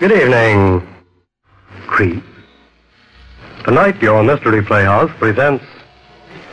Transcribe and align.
Good 0.00 0.12
evening, 0.12 0.80
Creep. 1.86 2.24
Tonight, 3.66 4.00
your 4.00 4.22
Mystery 4.22 4.64
Playhouse 4.64 5.10
presents 5.18 5.62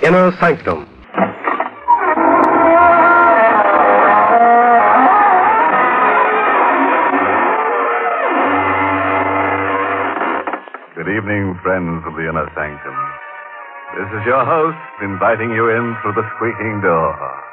Inner 0.04 0.36
Sanctum. 0.38 0.84
Good 10.98 11.08
evening, 11.08 11.58
friends 11.64 12.04
of 12.06 12.16
the 12.20 12.28
Inner 12.28 12.52
Sanctum. 12.52 12.98
This 13.96 14.12
is 14.20 14.26
your 14.26 14.44
host 14.44 14.78
inviting 15.02 15.52
you 15.52 15.70
in 15.70 15.96
through 16.02 16.20
the 16.20 16.30
squeaking 16.36 16.82
door. 16.82 17.47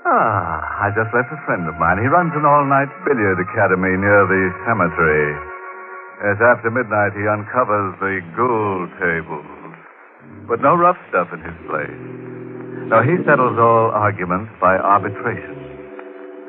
Ah, 0.00 0.80
I 0.80 0.88
just 0.96 1.12
left 1.12 1.28
a 1.28 1.36
friend 1.44 1.68
of 1.68 1.76
mine. 1.76 2.00
He 2.00 2.08
runs 2.08 2.32
an 2.32 2.48
all-night 2.48 2.88
billiard 3.04 3.36
academy 3.36 4.00
near 4.00 4.24
the 4.24 4.48
cemetery. 4.64 5.36
Yes, 6.24 6.40
after 6.40 6.72
midnight 6.72 7.12
he 7.12 7.28
uncovers 7.28 7.92
the 8.00 8.24
ghoul 8.32 8.88
tables. 8.96 9.44
But 10.48 10.64
no 10.64 10.72
rough 10.72 10.96
stuff 11.12 11.28
in 11.36 11.44
his 11.44 11.58
place. 11.68 12.00
Now, 12.88 13.04
he 13.04 13.20
settles 13.28 13.60
all 13.60 13.92
arguments 13.92 14.56
by 14.56 14.80
arbitration. 14.80 15.52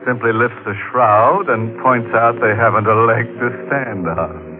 Simply 0.08 0.32
lifts 0.32 0.64
a 0.64 0.76
shroud 0.88 1.52
and 1.52 1.76
points 1.84 2.10
out 2.16 2.40
they 2.40 2.56
haven't 2.56 2.88
a 2.88 2.98
leg 3.04 3.28
to 3.28 3.48
stand 3.68 4.08
on 4.08 4.52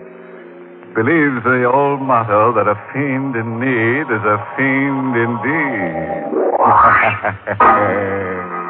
believes 0.92 1.40
the 1.46 1.64
old 1.64 2.02
motto 2.02 2.52
that 2.52 2.68
a 2.68 2.76
fiend 2.92 3.34
in 3.40 3.60
need 3.64 4.12
is 4.12 4.24
a 4.28 4.38
fiend 4.60 5.16
indeed. 5.16 6.28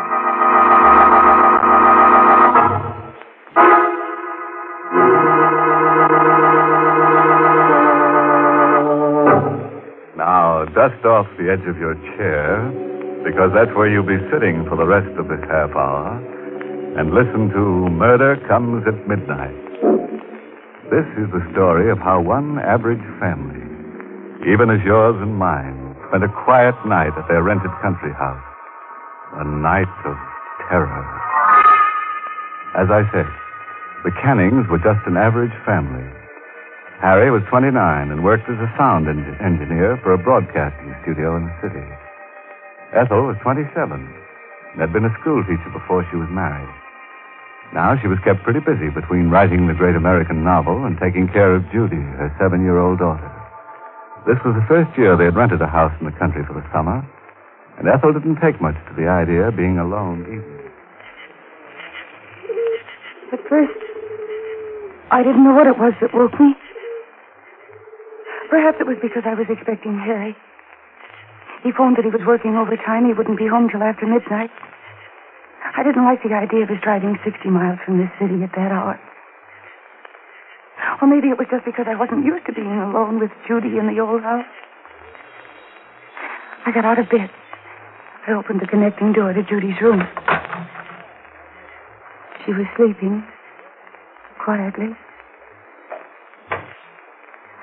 dust 10.81 11.05
off 11.05 11.29
the 11.37 11.45
edge 11.45 11.61
of 11.69 11.77
your 11.77 11.93
chair, 12.17 12.65
because 13.21 13.53
that's 13.53 13.69
where 13.77 13.85
you'll 13.85 14.01
be 14.01 14.17
sitting 14.33 14.65
for 14.65 14.73
the 14.73 14.87
rest 14.89 15.13
of 15.13 15.29
this 15.29 15.37
half 15.45 15.69
hour, 15.77 16.17
and 16.97 17.13
listen 17.13 17.53
to 17.53 17.85
Murder 17.93 18.41
Comes 18.49 18.81
at 18.89 18.97
Midnight. 19.05 19.53
This 20.89 21.05
is 21.21 21.29
the 21.29 21.45
story 21.53 21.91
of 21.91 21.99
how 21.99 22.17
one 22.19 22.57
average 22.57 23.05
family, 23.21 23.61
even 24.49 24.73
as 24.73 24.81
yours 24.81 25.21
and 25.21 25.37
mine, 25.37 25.93
spent 26.09 26.25
a 26.25 26.33
quiet 26.49 26.73
night 26.89 27.13
at 27.13 27.29
their 27.29 27.43
rented 27.43 27.69
country 27.85 28.11
house. 28.17 28.41
A 29.37 29.45
night 29.45 29.93
of 30.09 30.17
terror. 30.65 31.05
As 32.73 32.89
I 32.89 33.05
said, 33.13 33.29
the 34.01 34.17
Cannings 34.17 34.65
were 34.65 34.81
just 34.81 35.05
an 35.05 35.15
average 35.15 35.53
family. 35.63 36.09
Harry 37.01 37.33
was 37.33 37.41
29 37.49 37.73
and 38.13 38.21
worked 38.21 38.45
as 38.45 38.61
a 38.61 38.69
sound 38.77 39.09
en- 39.09 39.25
engineer 39.41 39.97
for 40.05 40.13
a 40.13 40.21
broadcasting 40.21 40.93
studio 41.01 41.33
in 41.33 41.49
the 41.49 41.55
city. 41.57 41.81
Ethel 42.93 43.25
was 43.25 43.41
27 43.41 43.73
and 43.73 44.77
had 44.77 44.93
been 44.93 45.09
a 45.09 45.17
school 45.17 45.41
teacher 45.49 45.73
before 45.73 46.05
she 46.13 46.15
was 46.15 46.29
married. 46.29 46.69
Now 47.73 47.97
she 47.97 48.05
was 48.05 48.21
kept 48.21 48.45
pretty 48.45 48.61
busy 48.61 48.93
between 48.93 49.33
writing 49.33 49.65
the 49.65 49.73
great 49.73 49.97
American 49.97 50.45
novel 50.45 50.85
and 50.85 50.93
taking 51.01 51.25
care 51.25 51.57
of 51.57 51.65
Judy, 51.73 52.05
her 52.21 52.29
seven 52.37 52.61
year 52.61 52.77
old 52.77 53.01
daughter. 53.01 53.33
This 54.29 54.37
was 54.45 54.53
the 54.53 54.67
first 54.69 54.93
year 54.93 55.17
they 55.17 55.25
had 55.25 55.35
rented 55.35 55.65
a 55.65 55.71
house 55.71 55.95
in 55.97 56.05
the 56.05 56.13
country 56.21 56.45
for 56.45 56.53
the 56.53 56.61
summer, 56.69 57.01
and 57.81 57.89
Ethel 57.89 58.13
didn't 58.13 58.37
take 58.37 58.61
much 58.61 58.77
to 58.77 58.93
the 58.93 59.09
idea 59.09 59.49
of 59.49 59.57
being 59.57 59.81
alone 59.81 60.21
either. 60.29 60.61
At 63.33 63.41
first, 63.49 63.73
I 65.09 65.23
didn't 65.25 65.43
know 65.43 65.57
what 65.57 65.65
it 65.65 65.81
was 65.81 65.97
that 65.97 66.13
woke 66.13 66.37
me. 66.37 66.53
Perhaps 68.51 68.83
it 68.83 68.87
was 68.87 68.99
because 68.99 69.23
I 69.23 69.33
was 69.33 69.47
expecting 69.47 69.95
Harry. 69.95 70.35
He 71.63 71.71
phoned 71.71 71.95
that 71.95 72.03
he 72.03 72.11
was 72.11 72.19
working 72.27 72.59
overtime. 72.59 73.07
He 73.07 73.15
wouldn't 73.15 73.39
be 73.39 73.47
home 73.47 73.71
till 73.71 73.79
after 73.79 74.03
midnight. 74.03 74.51
I 75.71 75.83
didn't 75.87 76.03
like 76.03 76.19
the 76.19 76.35
idea 76.35 76.67
of 76.67 76.69
his 76.69 76.83
driving 76.83 77.15
60 77.23 77.47
miles 77.47 77.79
from 77.85 77.95
this 77.97 78.11
city 78.19 78.43
at 78.43 78.51
that 78.59 78.75
hour. 78.75 78.99
Or 81.01 81.07
maybe 81.07 81.31
it 81.31 81.39
was 81.39 81.47
just 81.49 81.63
because 81.63 81.87
I 81.87 81.95
wasn't 81.95 82.25
used 82.25 82.45
to 82.47 82.53
being 82.53 82.75
alone 82.75 83.23
with 83.23 83.31
Judy 83.47 83.79
in 83.79 83.87
the 83.87 84.03
old 84.03 84.21
house. 84.21 84.45
I 86.67 86.75
got 86.75 86.83
out 86.83 86.99
of 86.99 87.09
bed. 87.09 87.31
I 88.27 88.33
opened 88.33 88.59
the 88.59 88.67
connecting 88.67 89.13
door 89.13 89.31
to 89.31 89.41
Judy's 89.47 89.79
room. 89.81 90.03
She 92.45 92.51
was 92.51 92.67
sleeping 92.75 93.23
quietly. 94.43 94.91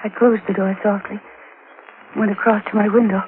I 0.05 0.09
closed 0.09 0.43
the 0.47 0.55
door 0.55 0.79
softly, 0.83 1.19
went 2.17 2.31
across 2.31 2.63
to 2.71 2.77
my 2.77 2.89
window. 2.89 3.21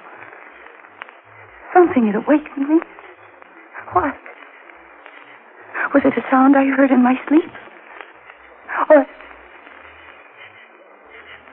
Something 1.74 2.06
had 2.06 2.14
awakened 2.14 2.68
me. 2.68 2.80
What? 3.92 4.14
Was 5.94 6.02
it 6.04 6.14
a 6.16 6.22
sound 6.30 6.56
I 6.56 6.64
heard 6.66 6.90
in 6.90 7.02
my 7.02 7.18
sleep? 7.28 7.50
Or. 8.88 9.06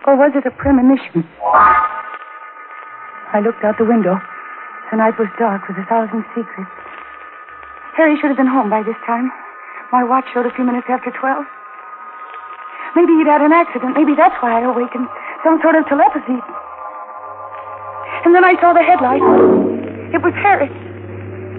Or 0.05 0.15
was 0.15 0.31
it 0.35 0.45
a 0.45 0.51
premonition? 0.51 1.27
I 3.33 3.41
looked 3.43 3.63
out 3.63 3.77
the 3.77 3.85
window. 3.85 4.21
The 4.91 4.97
night 4.97 5.17
was 5.17 5.27
dark 5.39 5.67
with 5.67 5.77
a 5.77 5.85
thousand 5.89 6.23
secrets. 6.31 6.71
Harry 7.97 8.15
should 8.21 8.29
have 8.29 8.37
been 8.37 8.47
home 8.47 8.69
by 8.69 8.83
this 8.83 8.95
time. 9.05 9.31
My 9.91 10.03
watch 10.03 10.25
showed 10.33 10.45
a 10.45 10.53
few 10.53 10.63
minutes 10.63 10.87
after 10.89 11.11
twelve. 11.11 11.45
Maybe 12.97 13.13
he'd 13.21 13.29
had 13.29 13.45
an 13.45 13.53
accident. 13.53 13.93
Maybe 13.93 14.17
that's 14.17 14.33
why 14.41 14.57
I 14.57 14.65
awakened. 14.65 15.05
Some 15.45 15.61
sort 15.61 15.77
of 15.77 15.85
telepathy. 15.85 16.41
And 18.25 18.33
then 18.33 18.41
I 18.41 18.57
saw 18.57 18.73
the 18.73 18.81
headlight. 18.81 19.21
It 20.17 20.25
was 20.25 20.33
Harry. 20.41 20.73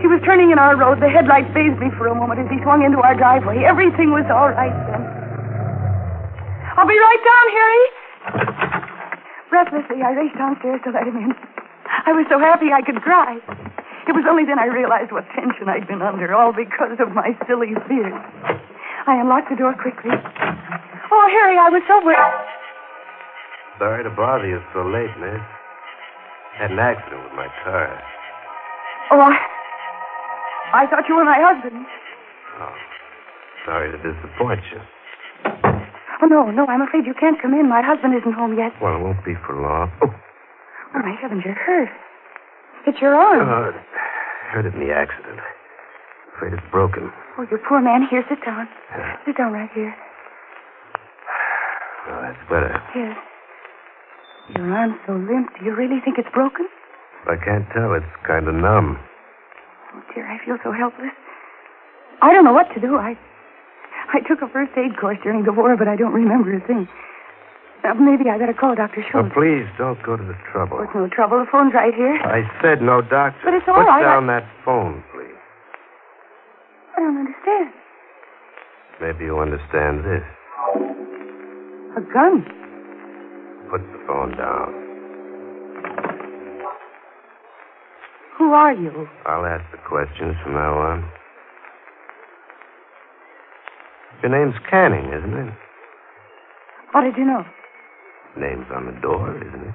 He 0.02 0.10
was 0.10 0.18
turning 0.26 0.50
in 0.50 0.58
our 0.58 0.74
road. 0.74 0.98
The 0.98 1.06
headlight 1.06 1.46
phased 1.54 1.78
me 1.78 1.94
for 1.94 2.10
a 2.10 2.14
moment 2.18 2.42
as 2.42 2.50
he 2.50 2.58
swung 2.66 2.82
into 2.82 2.98
our 2.98 3.14
driveway. 3.14 3.62
Everything 3.62 4.10
was 4.10 4.26
all 4.34 4.50
right 4.50 4.74
then. 4.90 5.02
I'll 6.74 6.90
be 6.90 6.98
right 6.98 7.22
down, 7.22 7.46
Harry. 7.54 7.84
Breathlessly, 9.46 10.02
I 10.02 10.18
raced 10.18 10.34
downstairs 10.42 10.82
to 10.86 10.90
let 10.90 11.06
him 11.06 11.22
in. 11.22 11.38
I 11.86 12.18
was 12.18 12.26
so 12.26 12.42
happy 12.42 12.74
I 12.74 12.82
could 12.82 12.98
cry. 12.98 13.38
It 14.10 14.14
was 14.18 14.26
only 14.26 14.42
then 14.42 14.58
I 14.58 14.66
realized 14.66 15.14
what 15.14 15.22
tension 15.38 15.70
I'd 15.70 15.86
been 15.86 16.02
under, 16.02 16.34
all 16.34 16.50
because 16.50 16.98
of 16.98 17.14
my 17.14 17.38
silly 17.46 17.78
fears. 17.86 18.18
I 19.06 19.22
unlocked 19.22 19.50
the 19.50 19.56
door 19.56 19.78
quickly. 19.78 20.10
Oh, 21.10 21.26
Harry, 21.30 21.56
I 21.56 21.68
was 21.70 21.82
so 21.88 22.04
worried. 22.04 22.20
Sorry 23.78 24.04
to 24.04 24.10
bother 24.10 24.46
you 24.48 24.60
so 24.74 24.82
late, 24.84 25.10
miss. 25.20 25.40
Had 26.58 26.70
an 26.72 26.78
accident 26.78 27.22
with 27.24 27.32
my 27.34 27.46
car. 27.64 27.88
Oh, 29.12 29.20
I. 29.20 29.38
I 30.74 30.86
thought 30.90 31.08
you 31.08 31.16
were 31.16 31.24
my 31.24 31.38
husband. 31.40 31.86
Oh, 32.60 32.74
sorry 33.64 33.88
to 33.92 33.98
disappoint 34.04 34.60
you. 34.74 34.80
Oh, 36.20 36.26
no, 36.26 36.50
no, 36.50 36.66
I'm 36.66 36.82
afraid 36.82 37.06
you 37.06 37.14
can't 37.14 37.40
come 37.40 37.54
in. 37.54 37.68
My 37.68 37.80
husband 37.80 38.12
isn't 38.18 38.32
home 38.34 38.58
yet. 38.58 38.72
Well, 38.82 38.96
it 38.96 39.00
won't 39.02 39.24
be 39.24 39.34
for 39.46 39.54
long. 39.54 39.90
Oh, 40.02 40.12
Oh, 40.94 41.00
my 41.04 41.14
heavens, 41.20 41.42
you're 41.44 41.54
hurt. 41.54 41.88
It's 42.86 42.98
your 43.00 43.14
arm. 43.14 43.44
uh, 43.48 44.58
it 44.58 44.64
in 44.66 44.80
the 44.80 44.92
accident. 44.92 45.38
Afraid 46.34 46.54
it's 46.54 46.62
broken. 46.72 47.12
Oh, 47.38 47.46
you 47.50 47.58
poor 47.68 47.80
man. 47.80 48.06
Here, 48.10 48.24
sit 48.28 48.42
down. 48.44 48.66
Yeah. 48.90 49.16
Sit 49.26 49.36
down 49.36 49.52
right 49.52 49.68
here. 49.74 49.94
Well, 52.08 52.20
that's 52.24 52.40
better. 52.48 52.72
Yes. 52.96 53.16
Your 54.56 54.72
arm's 54.72 54.96
so 55.06 55.12
limp. 55.12 55.52
Do 55.60 55.64
you 55.64 55.74
really 55.76 56.00
think 56.04 56.16
it's 56.18 56.32
broken? 56.32 56.66
I 57.28 57.36
can't 57.36 57.68
tell. 57.76 57.92
It's 57.92 58.08
kind 58.26 58.48
of 58.48 58.54
numb. 58.54 58.96
Oh, 59.94 60.00
dear, 60.14 60.24
I 60.24 60.40
feel 60.44 60.56
so 60.64 60.72
helpless. 60.72 61.12
I 62.22 62.32
don't 62.32 62.44
know 62.44 62.52
what 62.56 62.72
to 62.74 62.80
do. 62.80 62.96
I 62.96 63.14
I 64.14 64.20
took 64.26 64.40
a 64.40 64.48
first 64.48 64.72
aid 64.76 64.96
course 64.98 65.18
during 65.22 65.44
the 65.44 65.52
war, 65.52 65.76
but 65.76 65.86
I 65.86 65.96
don't 65.96 66.14
remember 66.14 66.56
a 66.56 66.60
thing. 66.66 66.88
Uh, 67.84 67.94
maybe 67.94 68.28
I 68.30 68.38
better 68.38 68.54
call 68.56 68.74
Dr. 68.74 69.04
Schultz. 69.06 69.28
Oh, 69.30 69.34
please 69.36 69.68
don't 69.76 70.00
go 70.02 70.16
to 70.16 70.24
the 70.24 70.34
trouble. 70.50 70.78
Oh, 70.80 70.82
it's 70.82 70.94
no 70.96 71.06
trouble. 71.12 71.38
The 71.38 71.46
phone's 71.52 71.74
right 71.74 71.94
here. 71.94 72.16
I 72.24 72.42
said 72.64 72.80
no 72.82 73.02
doctor. 73.02 73.38
But 73.44 73.54
it's 73.54 73.68
all 73.68 73.76
Put 73.76 73.86
right. 73.86 74.02
down 74.02 74.26
that 74.28 74.48
phone, 74.64 75.04
please. 75.14 75.36
I 76.96 77.00
don't 77.00 77.18
understand. 77.20 77.70
Maybe 79.00 79.26
you 79.26 79.38
understand 79.38 80.02
this. 80.02 80.24
A 81.98 82.00
gun. 82.14 82.46
Put 83.70 83.82
the 83.82 83.98
phone 84.06 84.30
down. 84.38 84.70
Who 88.38 88.52
are 88.54 88.72
you? 88.72 89.08
I'll 89.26 89.44
ask 89.44 89.64
the 89.72 89.78
questions 89.88 90.36
from 90.44 90.54
now 90.54 90.78
on. 90.78 91.10
Your 94.22 94.30
name's 94.30 94.54
Canning, 94.70 95.06
isn't 95.10 95.34
it? 95.34 95.52
How 96.92 97.00
did 97.02 97.16
you 97.18 97.24
know? 97.26 97.42
Name's 98.38 98.66
on 98.74 98.86
the 98.86 98.94
door, 99.02 99.34
isn't 99.36 99.62
it? 99.66 99.74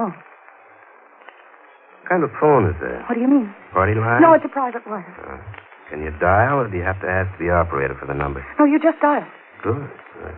Oh, 0.00 0.10
What 0.10 2.08
kind 2.08 2.24
of 2.24 2.30
phone 2.40 2.66
is 2.66 2.74
that? 2.82 3.06
what 3.08 3.14
do 3.14 3.20
you 3.20 3.28
mean? 3.28 3.54
Party 3.72 3.94
line? 3.94 4.22
No, 4.22 4.34
it's 4.34 4.44
a 4.44 4.48
private 4.48 4.82
wire. 4.86 5.06
Uh, 5.22 5.38
can 5.88 6.02
you 6.02 6.10
dial, 6.18 6.58
or 6.60 6.68
do 6.68 6.76
you 6.76 6.82
have 6.82 7.00
to 7.00 7.06
ask 7.08 7.30
the 7.38 7.50
operator 7.50 7.94
for 7.98 8.06
the 8.06 8.14
number? 8.14 8.44
No, 8.58 8.64
you 8.64 8.78
just 8.82 8.98
dial. 9.00 9.24
Good, 9.62 9.86
good. 10.18 10.34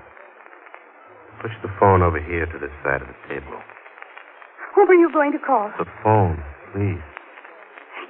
Push 1.41 1.53
the 1.63 1.71
phone 1.79 2.03
over 2.03 2.21
here 2.21 2.47
to 2.47 2.59
this 2.59 2.71
side 2.83 3.01
of 3.01 3.09
the 3.09 3.19
table. 3.29 3.55
Whom 4.75 4.91
are 4.91 4.95
you 4.95 5.11
going 5.13 5.33
to 5.33 5.39
call? 5.39 5.71
The 5.79 5.87
phone, 6.03 6.43
please. 6.73 7.03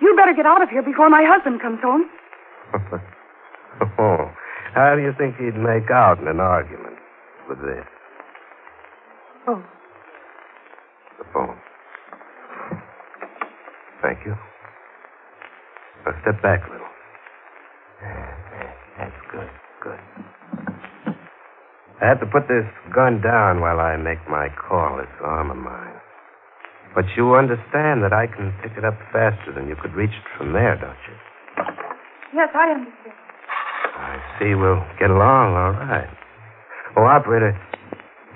You'd 0.01 0.17
better 0.17 0.33
get 0.35 0.47
out 0.47 0.63
of 0.63 0.71
here 0.71 0.83
before 0.83 1.11
my 1.11 1.25
husband 1.27 1.61
comes 1.61 1.81
home. 1.83 2.09
oh, 3.99 4.31
how 4.75 4.95
do 4.95 5.03
you 5.03 5.13
think 5.19 5.37
he'd 5.37 5.57
make 5.57 5.91
out 5.91 6.21
in 6.21 6.29
an 6.29 6.41
argument 6.41 6.97
with 7.49 7.59
this? 7.59 7.85
Oh. 9.47 9.63
The 11.19 11.25
phone. 11.33 11.57
Thank 14.03 14.25
you. 14.25 14.35
Now 16.07 16.13
step 16.23 16.41
back 16.43 16.61
a 16.69 16.73
little. 16.73 16.87
That's 18.99 19.13
good, 19.33 19.51
good. 19.83 20.28
I 22.01 22.07
have 22.07 22.21
to 22.21 22.27
put 22.27 22.47
this 22.47 22.65
gun 22.95 23.21
down 23.21 23.61
while 23.61 23.81
I 23.81 23.97
make 23.97 24.23
my 24.31 24.49
call. 24.55 24.99
This 24.99 25.11
arm 25.23 25.51
of 25.51 25.57
mine. 25.59 25.99
But 26.95 27.05
you 27.17 27.35
understand 27.35 28.03
that 28.07 28.15
I 28.15 28.27
can 28.27 28.55
pick 28.63 28.73
it 28.79 28.85
up 28.85 28.95
faster 29.13 29.53
than 29.55 29.67
you 29.69 29.75
could 29.75 29.95
reach 29.95 30.15
it 30.15 30.27
from 30.39 30.53
there, 30.53 30.79
don't 30.79 30.99
you? 31.11 31.17
Yes, 32.35 32.51
I 32.55 32.71
understand. 32.71 33.15
I 33.99 34.23
see 34.39 34.55
we'll 34.55 34.83
get 34.99 35.11
along 35.11 35.59
all 35.59 35.75
right. 35.75 36.09
Oh, 36.97 37.03
operator, 37.03 37.53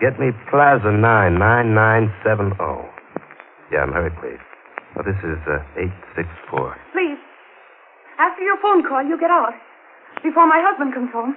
get 0.02 0.18
me 0.18 0.34
Plaza 0.50 0.90
99970. 0.90 2.58
Yeah, 3.70 3.86
I'm 3.86 3.92
hurry, 3.94 4.10
please. 4.18 4.42
Oh, 4.98 5.02
this 5.06 5.16
is 5.22 5.38
uh, 5.46 5.62
864. 6.18 6.76
Please. 6.92 7.16
After 8.18 8.42
your 8.42 8.58
phone 8.60 8.82
call, 8.86 9.06
you 9.06 9.16
get 9.18 9.30
out. 9.30 9.54
Before 10.22 10.46
my 10.46 10.60
husband 10.60 10.92
comes 10.94 11.10
home. 11.14 11.34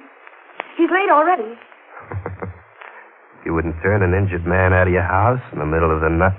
He's 0.75 0.89
late 0.91 1.09
already. 1.09 1.55
You 3.45 3.53
wouldn't 3.53 3.75
turn 3.81 4.01
an 4.01 4.13
injured 4.17 4.45
man 4.45 4.73
out 4.73 4.87
of 4.87 4.93
your 4.93 5.05
house 5.05 5.41
in 5.53 5.59
the 5.59 5.65
middle 5.65 5.93
of 5.93 6.01
the 6.01 6.09
night. 6.09 6.33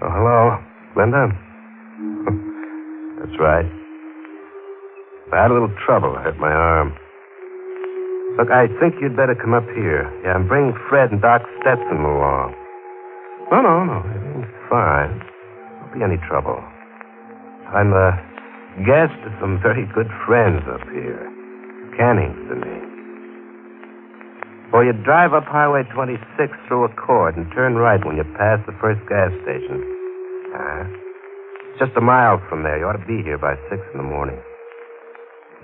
Oh, 0.00 0.08
hello, 0.08 0.56
Linda. 0.96 1.28
That's 3.20 3.36
right. 3.38 3.68
I 5.32 5.42
had 5.42 5.50
a 5.50 5.54
little 5.54 5.74
trouble. 5.84 6.16
I 6.16 6.22
hurt 6.22 6.38
my 6.38 6.50
arm. 6.50 6.96
Look, 8.38 8.50
I 8.50 8.68
think 8.80 8.96
you'd 9.00 9.16
better 9.16 9.34
come 9.34 9.54
up 9.54 9.66
here. 9.76 10.08
Yeah, 10.24 10.36
and 10.36 10.48
bring 10.48 10.72
Fred 10.88 11.12
and 11.12 11.20
Doc 11.20 11.42
Stetson 11.60 12.00
along. 12.00 12.54
No, 13.50 13.60
no, 13.60 13.84
no. 13.84 13.98
Everything's 14.06 14.52
fine. 14.68 15.20
Won't 15.80 15.94
be 15.94 16.02
any 16.04 16.16
trouble. 16.28 16.62
I'm 17.74 17.92
a 17.92 18.16
guest 18.84 19.18
of 19.26 19.32
some 19.40 19.58
very 19.62 19.86
good 19.94 20.08
friends 20.26 20.62
up 20.68 20.84
here. 20.88 21.20
Canning's 21.96 22.48
the 22.48 22.56
name. 22.56 22.85
Or 24.76 24.84
you 24.84 24.92
drive 24.92 25.32
up 25.32 25.48
Highway 25.48 25.88
26 25.88 26.20
through 26.68 26.84
a 26.84 26.92
Accord 26.92 27.34
and 27.34 27.48
turn 27.56 27.76
right 27.76 27.96
when 28.04 28.18
you 28.20 28.24
pass 28.36 28.60
the 28.68 28.76
first 28.76 29.00
gas 29.08 29.32
station. 29.40 29.80
Uh, 30.52 30.84
just 31.80 31.96
a 31.96 32.02
mile 32.04 32.44
from 32.50 32.62
there. 32.62 32.76
You 32.76 32.84
ought 32.84 33.00
to 33.00 33.06
be 33.08 33.24
here 33.24 33.38
by 33.40 33.56
6 33.72 33.80
in 33.80 33.96
the 33.96 34.04
morning. 34.04 34.36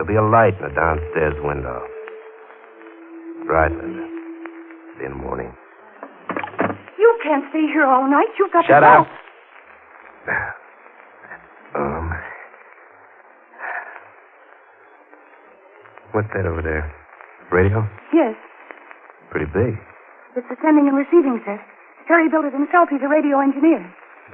There'll 0.01 0.09
be 0.09 0.17
a 0.17 0.25
light 0.25 0.57
in 0.57 0.65
the 0.65 0.73
downstairs 0.73 1.37
window. 1.45 1.85
Right, 3.45 3.69
Linda. 3.69 4.09
See 4.97 5.05
in 5.05 5.13
the 5.13 5.21
morning. 5.21 5.53
You 6.97 7.19
can't 7.23 7.45
stay 7.51 7.69
here 7.69 7.85
all 7.85 8.09
night. 8.09 8.33
You've 8.39 8.51
got 8.51 8.65
Shut 8.65 8.81
to 8.81 8.87
up. 8.89 9.07
go. 10.25 10.33
Um. 11.75 12.13
What's 16.13 16.29
that 16.35 16.45
over 16.45 16.61
there? 16.61 16.93
Radio? 17.51 17.89
Yes. 18.13 18.37
Pretty 19.33 19.49
big. 19.49 19.81
It's 20.37 20.45
a 20.53 20.57
sending 20.61 20.93
and 20.93 20.97
receiving 20.97 21.41
set. 21.49 21.57
Harry 22.05 22.29
built 22.29 22.45
it 22.45 22.53
himself. 22.53 22.93
He's 22.93 23.01
a 23.01 23.09
radio 23.09 23.41
engineer. 23.41 23.81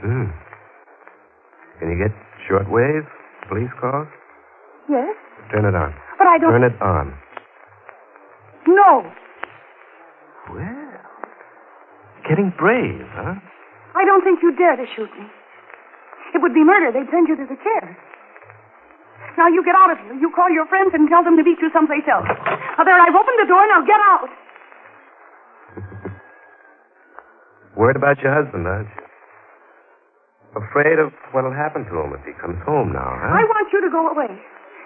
Hmm. 0.02 0.34
Can 1.78 1.94
you 1.94 1.98
get 2.02 2.10
shortwave 2.50 3.06
police 3.46 3.70
calls? 3.78 4.10
Yes? 4.90 5.14
Turn 5.54 5.64
it 5.70 5.78
on. 5.78 5.94
But 6.18 6.26
I 6.26 6.36
don't. 6.42 6.50
Turn 6.50 6.66
it 6.66 6.74
on. 6.82 7.14
No. 8.66 9.06
Well, 10.50 10.90
getting 12.26 12.50
brave, 12.58 13.06
huh? 13.14 13.38
I 13.94 14.02
don't 14.02 14.26
think 14.26 14.42
you 14.42 14.50
dare 14.58 14.74
to 14.76 14.86
shoot 14.98 15.10
me. 15.14 15.30
It 16.34 16.42
would 16.42 16.52
be 16.52 16.66
murder. 16.66 16.90
They'd 16.90 17.08
send 17.14 17.30
you 17.30 17.36
to 17.38 17.46
the 17.46 17.56
chair. 17.62 17.96
Now 19.38 19.46
you 19.46 19.62
get 19.62 19.78
out 19.78 19.94
of 19.94 19.98
here. 20.02 20.18
You 20.18 20.34
call 20.34 20.50
your 20.50 20.66
friends 20.66 20.90
and 20.92 21.06
tell 21.08 21.22
them 21.22 21.38
to 21.38 21.44
meet 21.46 21.62
you 21.62 21.70
someplace 21.70 22.04
else. 22.10 22.26
Now 22.26 22.82
there, 22.82 22.98
I've 22.98 23.14
opened 23.14 23.38
the 23.38 23.46
door. 23.46 23.62
Now 23.70 23.86
get 23.86 24.02
out. 24.02 24.26
Worried 27.78 27.94
about 27.94 28.19
your 28.19 28.34
husband, 28.34 28.66
aren't 28.66 28.90
you? 28.90 29.06
Afraid 30.58 30.98
of 30.98 31.14
what'll 31.30 31.54
happen 31.54 31.86
to 31.86 31.94
him 31.94 32.10
if 32.10 32.26
he 32.26 32.34
comes 32.42 32.58
home 32.66 32.90
now, 32.90 33.06
huh? 33.06 33.38
I 33.38 33.46
want 33.46 33.70
you 33.70 33.78
to 33.78 33.90
go 33.92 34.10
away. 34.10 34.34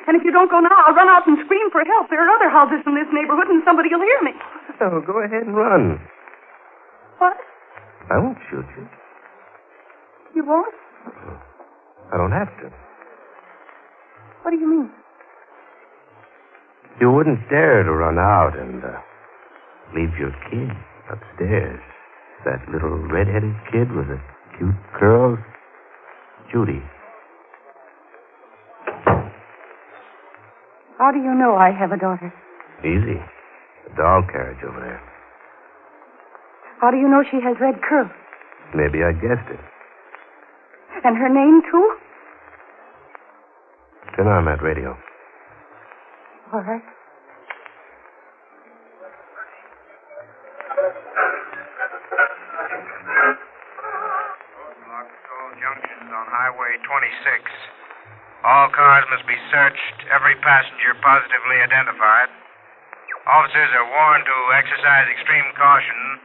And 0.04 0.12
if 0.18 0.26
you 0.26 0.34
don't 0.34 0.50
go 0.52 0.60
now, 0.60 0.76
I'll 0.84 0.92
run 0.92 1.08
out 1.08 1.24
and 1.24 1.40
scream 1.46 1.72
for 1.72 1.80
help. 1.88 2.10
There 2.12 2.20
are 2.20 2.28
other 2.36 2.52
houses 2.52 2.84
in 2.84 2.92
this 2.92 3.08
neighborhood, 3.08 3.48
and 3.48 3.62
somebody 3.64 3.88
will 3.88 4.04
hear 4.04 4.20
me. 4.20 4.36
Oh, 4.82 5.00
go 5.00 5.24
ahead 5.24 5.46
and 5.46 5.56
run. 5.56 6.02
What? 7.16 7.38
I 8.10 8.18
won't 8.18 8.36
shoot 8.50 8.66
you. 8.76 8.84
You 10.34 10.44
won't? 10.44 10.74
I 12.12 12.16
don't 12.18 12.32
have 12.32 12.50
to. 12.60 12.68
What 14.42 14.50
do 14.50 14.58
you 14.58 14.68
mean? 14.68 14.90
You 17.00 17.10
wouldn't 17.12 17.48
dare 17.48 17.84
to 17.84 17.92
run 17.92 18.18
out 18.18 18.58
and 18.58 18.84
uh, 18.84 19.00
leave 19.94 20.12
your 20.18 20.34
kid 20.50 20.76
upstairs. 21.08 21.80
That 22.44 22.68
little 22.72 22.98
red-headed 22.98 23.54
kid 23.70 23.92
with 23.92 24.08
the 24.08 24.20
cute 24.58 24.74
curls. 24.98 25.38
Judy. 26.50 26.82
How 30.98 31.10
do 31.12 31.18
you 31.18 31.34
know 31.34 31.54
I 31.54 31.70
have 31.70 31.92
a 31.92 31.96
daughter? 31.96 32.32
Easy. 32.80 33.18
The 33.88 33.96
doll 33.96 34.22
carriage 34.30 34.62
over 34.66 34.80
there. 34.80 35.00
How 36.80 36.90
do 36.90 36.96
you 36.96 37.08
know 37.08 37.22
she 37.30 37.38
has 37.42 37.56
red 37.60 37.80
curls? 37.88 38.10
Maybe 38.74 39.04
I 39.04 39.12
guessed 39.12 39.48
it. 39.50 39.60
And 41.04 41.16
her 41.16 41.28
name, 41.28 41.62
too? 41.70 41.96
Turn 44.16 44.26
on 44.26 44.44
that 44.46 44.62
radio. 44.62 44.96
All 46.52 46.60
right. 46.60 46.82
26. 56.92 57.08
All 58.44 58.68
cars 58.68 59.08
must 59.08 59.24
be 59.24 59.38
searched, 59.48 59.96
every 60.12 60.36
passenger 60.44 60.92
positively 61.00 61.56
identified. 61.64 62.28
Officers 63.24 63.70
are 63.80 63.88
warned 63.88 64.28
to 64.28 64.36
exercise 64.60 65.08
extreme 65.08 65.48
caution. 65.56 66.20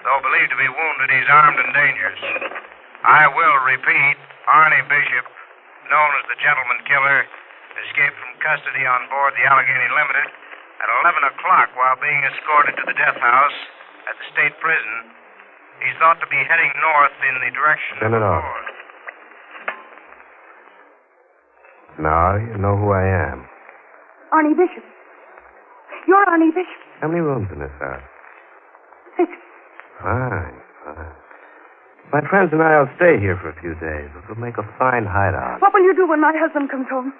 Though 0.00 0.24
believed 0.24 0.48
to 0.48 0.56
be 0.56 0.70
wounded, 0.70 1.12
he's 1.12 1.28
armed 1.28 1.60
and 1.60 1.72
dangerous. 1.76 2.22
I 3.04 3.28
will 3.36 3.58
repeat 3.68 4.16
Arnie 4.48 4.86
Bishop, 4.88 5.26
known 5.92 6.10
as 6.16 6.24
the 6.32 6.40
gentleman 6.40 6.80
killer, 6.88 7.28
escaped 7.84 8.16
from 8.16 8.32
custody 8.40 8.88
on 8.88 9.12
board 9.12 9.36
the 9.36 9.44
Allegheny 9.44 9.92
Limited 9.92 10.28
at 10.80 10.88
11 11.04 11.36
o'clock 11.36 11.68
while 11.76 12.00
being 12.00 12.22
escorted 12.32 12.80
to 12.80 12.84
the 12.88 12.96
death 12.96 13.18
house 13.20 13.58
at 14.08 14.16
the 14.16 14.26
state 14.32 14.56
prison. 14.56 15.12
He's 15.84 15.98
thought 16.00 16.16
to 16.24 16.30
be 16.32 16.40
heading 16.48 16.72
north 16.80 17.16
in 17.28 17.34
the 17.44 17.50
direction 17.52 18.00
Turn 18.00 18.14
it 18.16 18.22
of 18.22 18.40
off. 18.40 18.40
Ford. 18.40 18.72
Now 21.98 22.36
you 22.36 22.56
know 22.56 22.76
who 22.76 22.90
I 22.92 23.04
am. 23.04 23.44
Arnie 24.32 24.56
Bishop. 24.56 24.84
You're 26.08 26.24
Arnie 26.26 26.54
Bishop. 26.54 26.80
How 27.00 27.08
many 27.08 27.20
rooms 27.20 27.48
in 27.52 27.58
this 27.60 27.72
house? 27.78 28.02
Six. 29.16 29.28
Fine, 30.00 30.56
fine. 30.84 31.14
My 32.12 32.20
friends 32.28 32.50
and 32.52 32.60
I 32.60 32.80
will 32.80 32.92
stay 32.96 33.20
here 33.20 33.36
for 33.40 33.48
a 33.48 33.56
few 33.60 33.72
days. 33.76 34.08
It'll 34.24 34.40
make 34.40 34.56
a 34.56 34.66
fine 34.78 35.04
hideout. 35.04 35.60
What 35.60 35.72
will 35.72 35.84
you 35.84 35.94
do 35.96 36.08
when 36.08 36.20
my 36.20 36.32
husband 36.36 36.70
comes 36.70 36.86
home? 36.88 37.12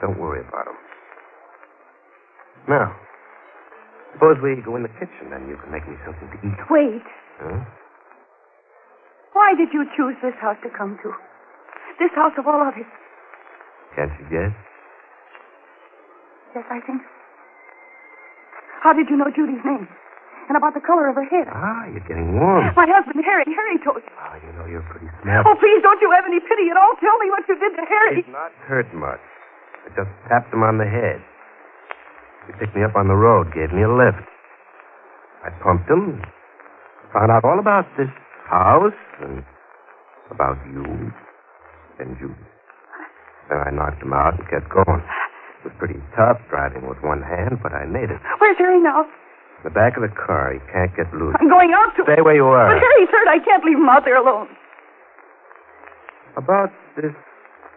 Don't 0.00 0.18
worry 0.18 0.40
about 0.40 0.68
him. 0.68 0.78
Now, 2.68 2.96
suppose 4.12 4.36
we 4.44 4.60
go 4.60 4.76
in 4.76 4.84
the 4.84 4.92
kitchen, 5.00 5.32
and 5.32 5.48
you 5.48 5.56
can 5.56 5.72
make 5.72 5.88
me 5.88 5.96
something 6.04 6.28
to 6.32 6.38
eat. 6.44 6.60
Wait. 6.70 7.04
Huh? 7.40 7.64
Why 9.32 9.54
did 9.56 9.72
you 9.72 9.84
choose 9.96 10.16
this 10.22 10.36
house 10.40 10.56
to 10.62 10.70
come 10.70 10.98
to? 11.02 11.12
This 11.98 12.12
house 12.14 12.32
of 12.38 12.46
all 12.46 12.60
others. 12.60 12.88
Can't 13.96 14.12
you 14.20 14.26
guess? 14.30 14.52
Yes, 16.54 16.64
I 16.70 16.80
think. 16.84 17.02
so. 17.02 17.08
How 18.82 18.92
did 18.94 19.10
you 19.10 19.16
know 19.16 19.28
Judy's 19.34 19.62
name? 19.64 19.88
And 20.48 20.56
about 20.56 20.72
the 20.72 20.80
color 20.80 21.12
of 21.12 21.16
her 21.20 21.28
hair? 21.28 21.44
Ah, 21.52 21.84
you're 21.92 22.04
getting 22.08 22.32
warm. 22.40 22.72
My 22.72 22.88
husband, 22.88 23.20
Harry. 23.20 23.44
Harry 23.44 23.76
told 23.84 24.00
you. 24.00 24.08
Ah, 24.16 24.40
you 24.40 24.48
know 24.56 24.64
you're 24.64 24.86
pretty 24.88 25.04
smart. 25.20 25.44
Oh, 25.44 25.52
please, 25.60 25.82
don't 25.84 26.00
you 26.00 26.08
have 26.16 26.24
any 26.24 26.40
pity 26.40 26.72
at 26.72 26.76
all? 26.80 26.96
Tell 27.04 27.18
me 27.20 27.28
what 27.28 27.44
you 27.44 27.56
did 27.60 27.76
to 27.76 27.84
Harry. 27.84 28.24
He's 28.24 28.32
not 28.32 28.48
hurt 28.64 28.88
much. 28.96 29.20
I 29.84 29.92
just 29.92 30.08
tapped 30.30 30.48
him 30.54 30.64
on 30.64 30.78
the 30.80 30.88
head. 30.88 31.20
He 32.48 32.52
picked 32.56 32.72
me 32.72 32.80
up 32.80 32.96
on 32.96 33.08
the 33.12 33.18
road, 33.18 33.52
gave 33.52 33.76
me 33.76 33.84
a 33.84 33.92
lift. 33.92 34.24
I 35.44 35.52
pumped 35.60 35.84
him, 35.90 36.16
found 37.12 37.28
out 37.30 37.44
all 37.44 37.60
about 37.60 37.84
this 38.00 38.08
house 38.48 38.96
and 39.20 39.44
about 40.32 40.56
you 40.72 41.12
and 42.00 42.16
you. 42.20 42.32
Then 43.48 43.58
I 43.64 43.70
knocked 43.72 44.02
him 44.02 44.12
out 44.12 44.36
and 44.38 44.44
kept 44.48 44.68
going. 44.68 45.00
It 45.00 45.64
was 45.64 45.74
pretty 45.78 45.98
tough 46.14 46.38
driving 46.50 46.86
with 46.88 46.98
one 47.02 47.22
hand, 47.22 47.58
but 47.62 47.72
I 47.72 47.84
made 47.88 48.10
it. 48.12 48.20
Where's 48.38 48.56
Harry 48.58 48.80
now? 48.80 49.02
In 49.58 49.64
the 49.64 49.74
back 49.74 49.96
of 49.96 50.02
the 50.06 50.14
car, 50.14 50.52
he 50.54 50.60
can't 50.70 50.94
get 50.94 51.10
loose. 51.12 51.34
I'm 51.40 51.48
going 51.48 51.72
out 51.74 51.96
to. 51.96 52.04
Stay 52.04 52.22
where 52.22 52.36
you 52.36 52.46
are. 52.46 52.68
But 52.70 52.78
Harry's 52.78 53.10
hurt. 53.10 53.26
I 53.26 53.42
can't 53.42 53.64
leave 53.64 53.78
him 53.78 53.88
out 53.88 54.04
there 54.04 54.16
alone. 54.20 54.48
About 56.36 56.70
this 56.94 57.10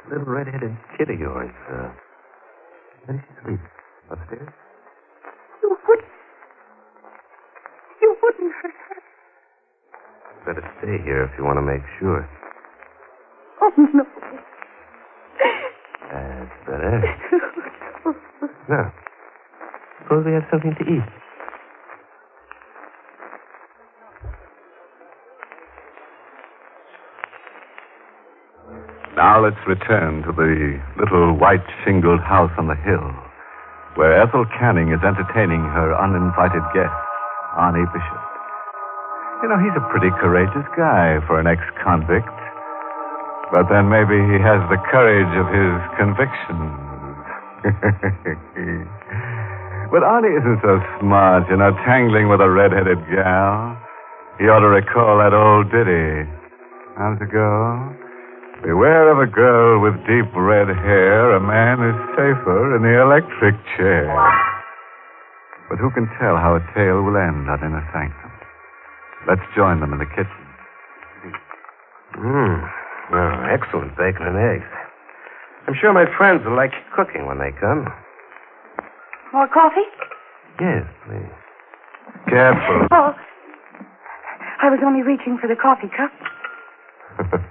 little 0.10 0.26
red-headed 0.26 0.78
kid 0.98 1.10
of 1.10 1.20
yours, 1.20 1.50
uh, 1.72 1.90
where 3.06 3.18
does 3.18 3.26
she 3.26 3.34
sleep? 3.42 3.60
Upstairs? 4.12 4.50
You 5.64 5.78
wouldn't. 5.88 6.08
You 8.02 8.16
wouldn't 8.22 8.54
hurt 8.62 8.78
her. 8.90 9.02
Better 10.46 10.66
stay 10.78 11.02
here 11.04 11.24
if 11.24 11.32
you 11.38 11.46
want 11.46 11.58
to 11.58 11.66
make 11.66 11.82
sure. 11.98 12.30
Oh, 13.62 13.72
no. 13.94 14.06
That's 16.12 16.56
better. 16.66 17.02
Now, 18.70 18.94
suppose 20.04 20.26
we 20.26 20.34
have 20.34 20.48
something 20.52 20.76
to 20.76 20.84
eat. 20.84 21.10
Now 29.16 29.44
let's 29.44 29.60
return 29.68 30.24
to 30.24 30.32
the 30.32 30.82
little 30.98 31.38
white 31.38 31.66
shingled 31.84 32.22
house 32.22 32.52
on 32.58 32.68
the 32.68 32.76
hill 32.76 33.12
where 33.96 34.22
Ethel 34.24 34.46
Canning 34.58 34.96
is 34.96 35.04
entertaining 35.04 35.60
her 35.76 35.92
uninvited 36.00 36.64
guest, 36.72 36.96
Arnie 37.60 37.84
Bishop. 37.92 38.24
You 39.44 39.50
know, 39.52 39.60
he's 39.60 39.76
a 39.76 39.84
pretty 39.92 40.10
courageous 40.22 40.64
guy 40.78 41.20
for 41.28 41.40
an 41.40 41.48
ex 41.48 41.60
convict. 41.84 42.30
But 43.52 43.68
then 43.68 43.92
maybe 43.92 44.16
he 44.16 44.40
has 44.40 44.64
the 44.72 44.80
courage 44.88 45.28
of 45.36 45.44
his 45.52 45.76
convictions. 46.00 46.72
but 49.92 50.08
Arnie 50.08 50.40
isn't 50.40 50.64
so 50.64 50.80
smart, 51.04 51.52
you 51.52 51.60
know, 51.60 51.76
tangling 51.84 52.32
with 52.32 52.40
a 52.40 52.48
red-headed 52.48 53.04
gal. 53.12 53.76
He 54.40 54.48
ought 54.48 54.64
to 54.64 54.72
recall 54.72 55.20
that 55.20 55.36
old 55.36 55.68
ditty. 55.68 56.32
How's 56.96 57.20
it 57.20 57.28
go? 57.28 57.92
Beware 58.64 59.12
of 59.12 59.20
a 59.20 59.28
girl 59.28 59.84
with 59.84 60.00
deep 60.08 60.32
red 60.32 60.72
hair. 60.72 61.36
A 61.36 61.44
man 61.44 61.84
is 61.84 62.00
safer 62.16 62.80
in 62.80 62.88
the 62.88 63.04
electric 63.04 63.60
chair. 63.76 64.08
But 65.68 65.76
who 65.78 65.92
can 65.92 66.08
tell 66.24 66.40
how 66.40 66.56
a 66.56 66.64
tale 66.72 67.04
will 67.04 67.20
end 67.20 67.52
on 67.52 67.60
Inner 67.60 67.84
Sanctum? 67.92 68.32
Let's 69.28 69.44
join 69.56 69.82
them 69.82 69.92
in 69.92 70.00
the 70.00 70.06
kitchen. 70.06 70.46
Mmm. 72.16 72.81
Oh, 73.14 73.44
excellent 73.52 73.96
bacon 73.98 74.26
and 74.28 74.38
eggs. 74.38 74.70
I'm 75.68 75.76
sure 75.80 75.92
my 75.94 76.06
friends 76.18 76.42
will 76.46 76.56
like 76.56 76.72
cooking 76.96 77.26
when 77.28 77.38
they 77.40 77.52
come. 77.60 77.86
More 79.34 79.48
coffee? 79.48 79.88
Yes, 80.60 80.84
please. 81.06 81.32
Careful. 82.30 82.88
Oh. 82.92 83.14
I 84.64 84.70
was 84.70 84.80
only 84.86 85.02
reaching 85.02 85.40
for 85.42 85.48
the 85.48 85.56
coffee 85.56 85.90
cup. 85.90 86.12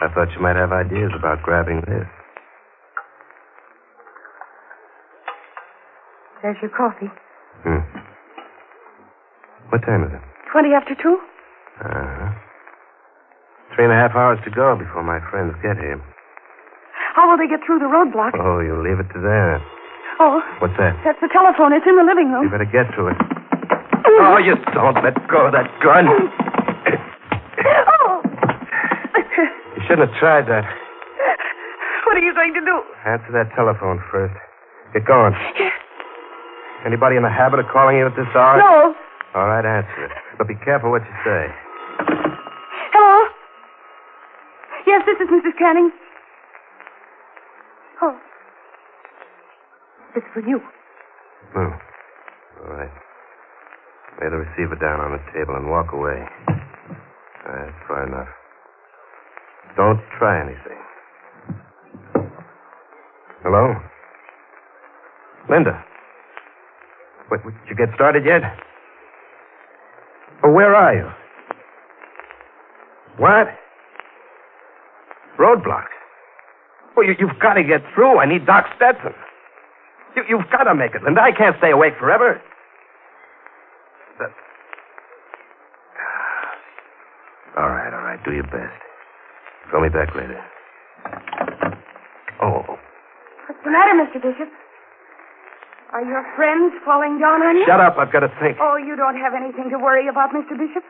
I 0.00 0.06
thought 0.14 0.30
you 0.32 0.40
might 0.40 0.54
have 0.54 0.70
ideas 0.72 1.10
about 1.18 1.42
grabbing 1.42 1.80
this. 1.88 2.06
There's 6.42 6.56
your 6.62 6.70
coffee. 6.70 7.10
Hmm. 7.64 7.82
What 9.70 9.82
time 9.82 10.04
is 10.04 10.12
it? 10.14 10.20
Twenty 10.52 10.70
after 10.72 10.94
two? 10.94 11.18
Uh-huh. 11.84 12.32
Three 13.74 13.84
and 13.86 13.92
a 13.94 13.96
half 13.96 14.14
hours 14.14 14.38
to 14.44 14.50
go 14.50 14.76
before 14.76 15.02
my 15.02 15.18
friends 15.30 15.54
get 15.62 15.78
here. 15.78 15.98
How 17.14 17.30
will 17.30 17.38
they 17.38 17.48
get 17.48 17.60
through 17.66 17.78
the 17.78 17.86
roadblock? 17.90 18.34
Oh, 18.38 18.60
you'll 18.60 18.82
leave 18.82 19.00
it 19.00 19.08
to 19.14 19.20
them. 19.20 19.60
Oh, 20.20 20.42
What's 20.60 20.76
that? 20.76 20.94
that's 21.04 21.18
the 21.22 21.28
telephone. 21.32 21.72
It's 21.72 21.86
in 21.86 21.96
the 21.96 22.04
living 22.04 22.30
room. 22.30 22.44
You 22.44 22.50
better 22.52 22.68
get 22.68 22.92
to 22.98 23.06
it. 23.08 23.16
Oh, 24.20 24.36
you 24.38 24.54
don't 24.74 24.94
let 25.02 25.14
go 25.30 25.46
of 25.48 25.52
that 25.52 25.70
gun. 25.82 26.06
Oh! 26.06 26.28
You 29.16 29.82
shouldn't 29.88 30.10
have 30.10 30.18
tried 30.20 30.46
that. 30.50 30.64
what 32.06 32.16
are 32.16 32.20
you 32.24 32.34
going 32.34 32.52
to 32.54 32.60
do? 32.60 32.82
Answer 33.06 33.32
that 33.32 33.50
telephone 33.56 34.02
first. 34.10 34.34
Get 34.92 35.06
going. 35.06 35.34
Anybody 36.84 37.16
in 37.16 37.22
the 37.22 37.30
habit 37.30 37.60
of 37.60 37.66
calling 37.72 37.96
you 37.96 38.06
at 38.06 38.16
this 38.16 38.26
hour? 38.34 38.58
No. 38.58 38.94
All 39.34 39.46
right, 39.46 39.64
answer 39.64 40.04
it. 40.06 40.12
But 40.38 40.48
be 40.48 40.54
careful 40.64 40.90
what 40.90 41.02
you 41.02 41.14
say. 41.24 41.46
Hello? 42.92 43.28
Yes, 44.90 45.02
this 45.06 45.18
is 45.22 45.30
Mrs. 45.30 45.56
Canning. 45.56 45.92
Oh. 48.02 48.18
It's 50.16 50.26
for 50.34 50.40
you. 50.40 50.58
Hmm. 51.54 51.78
All 52.58 52.74
right. 52.74 52.90
Lay 54.20 54.30
the 54.30 54.38
receiver 54.38 54.74
down 54.74 54.98
on 54.98 55.12
the 55.12 55.22
table 55.32 55.54
and 55.54 55.70
walk 55.70 55.92
away. 55.92 56.26
That's 56.48 57.78
far 57.86 58.04
enough. 58.04 58.26
Don't 59.76 60.00
try 60.18 60.42
anything. 60.42 60.82
Hello? 63.44 63.72
Linda? 65.48 65.84
Wait, 67.30 67.44
did 67.44 67.54
you 67.68 67.76
get 67.76 67.94
started 67.94 68.24
yet? 68.26 68.42
Oh, 70.42 70.50
where 70.50 70.74
are 70.74 70.94
you? 70.96 71.08
What? 73.18 73.59
Roadblock. 75.40 75.88
Well, 76.96 77.06
you, 77.06 77.14
you've 77.18 77.38
got 77.40 77.54
to 77.54 77.64
get 77.64 77.80
through. 77.94 78.18
I 78.18 78.26
need 78.26 78.44
Doc 78.44 78.66
Stetson. 78.76 79.14
You, 80.16 80.22
you've 80.28 80.50
got 80.52 80.64
to 80.64 80.74
make 80.74 80.92
it, 80.94 81.02
Linda. 81.02 81.22
I 81.22 81.32
can't 81.32 81.56
stay 81.58 81.70
awake 81.70 81.94
forever. 81.98 82.40
That- 84.18 84.34
All 87.56 87.68
right, 87.70 87.92
all 87.94 88.04
right. 88.04 88.20
Do 88.24 88.32
your 88.32 88.44
best. 88.44 88.76
Call 89.70 89.80
me 89.82 89.88
back 89.88 90.14
later. 90.14 90.38
Oh, 92.42 92.62
What's 93.48 93.60
the 93.64 93.70
matter, 93.70 93.94
Mr. 93.98 94.20
Bishop? 94.22 94.48
Are 95.92 96.04
your 96.04 96.22
friends 96.36 96.72
falling 96.84 97.18
down 97.18 97.42
on 97.42 97.56
you? 97.56 97.64
shut 97.66 97.80
up. 97.80 97.96
I've 97.98 98.12
got 98.12 98.20
to 98.20 98.30
think. 98.40 98.58
Oh, 98.60 98.76
you 98.76 98.94
don't 98.94 99.16
have 99.18 99.34
anything 99.34 99.70
to 99.70 99.78
worry 99.78 100.06
about, 100.08 100.30
Mr. 100.30 100.54
Bishop. 100.56 100.84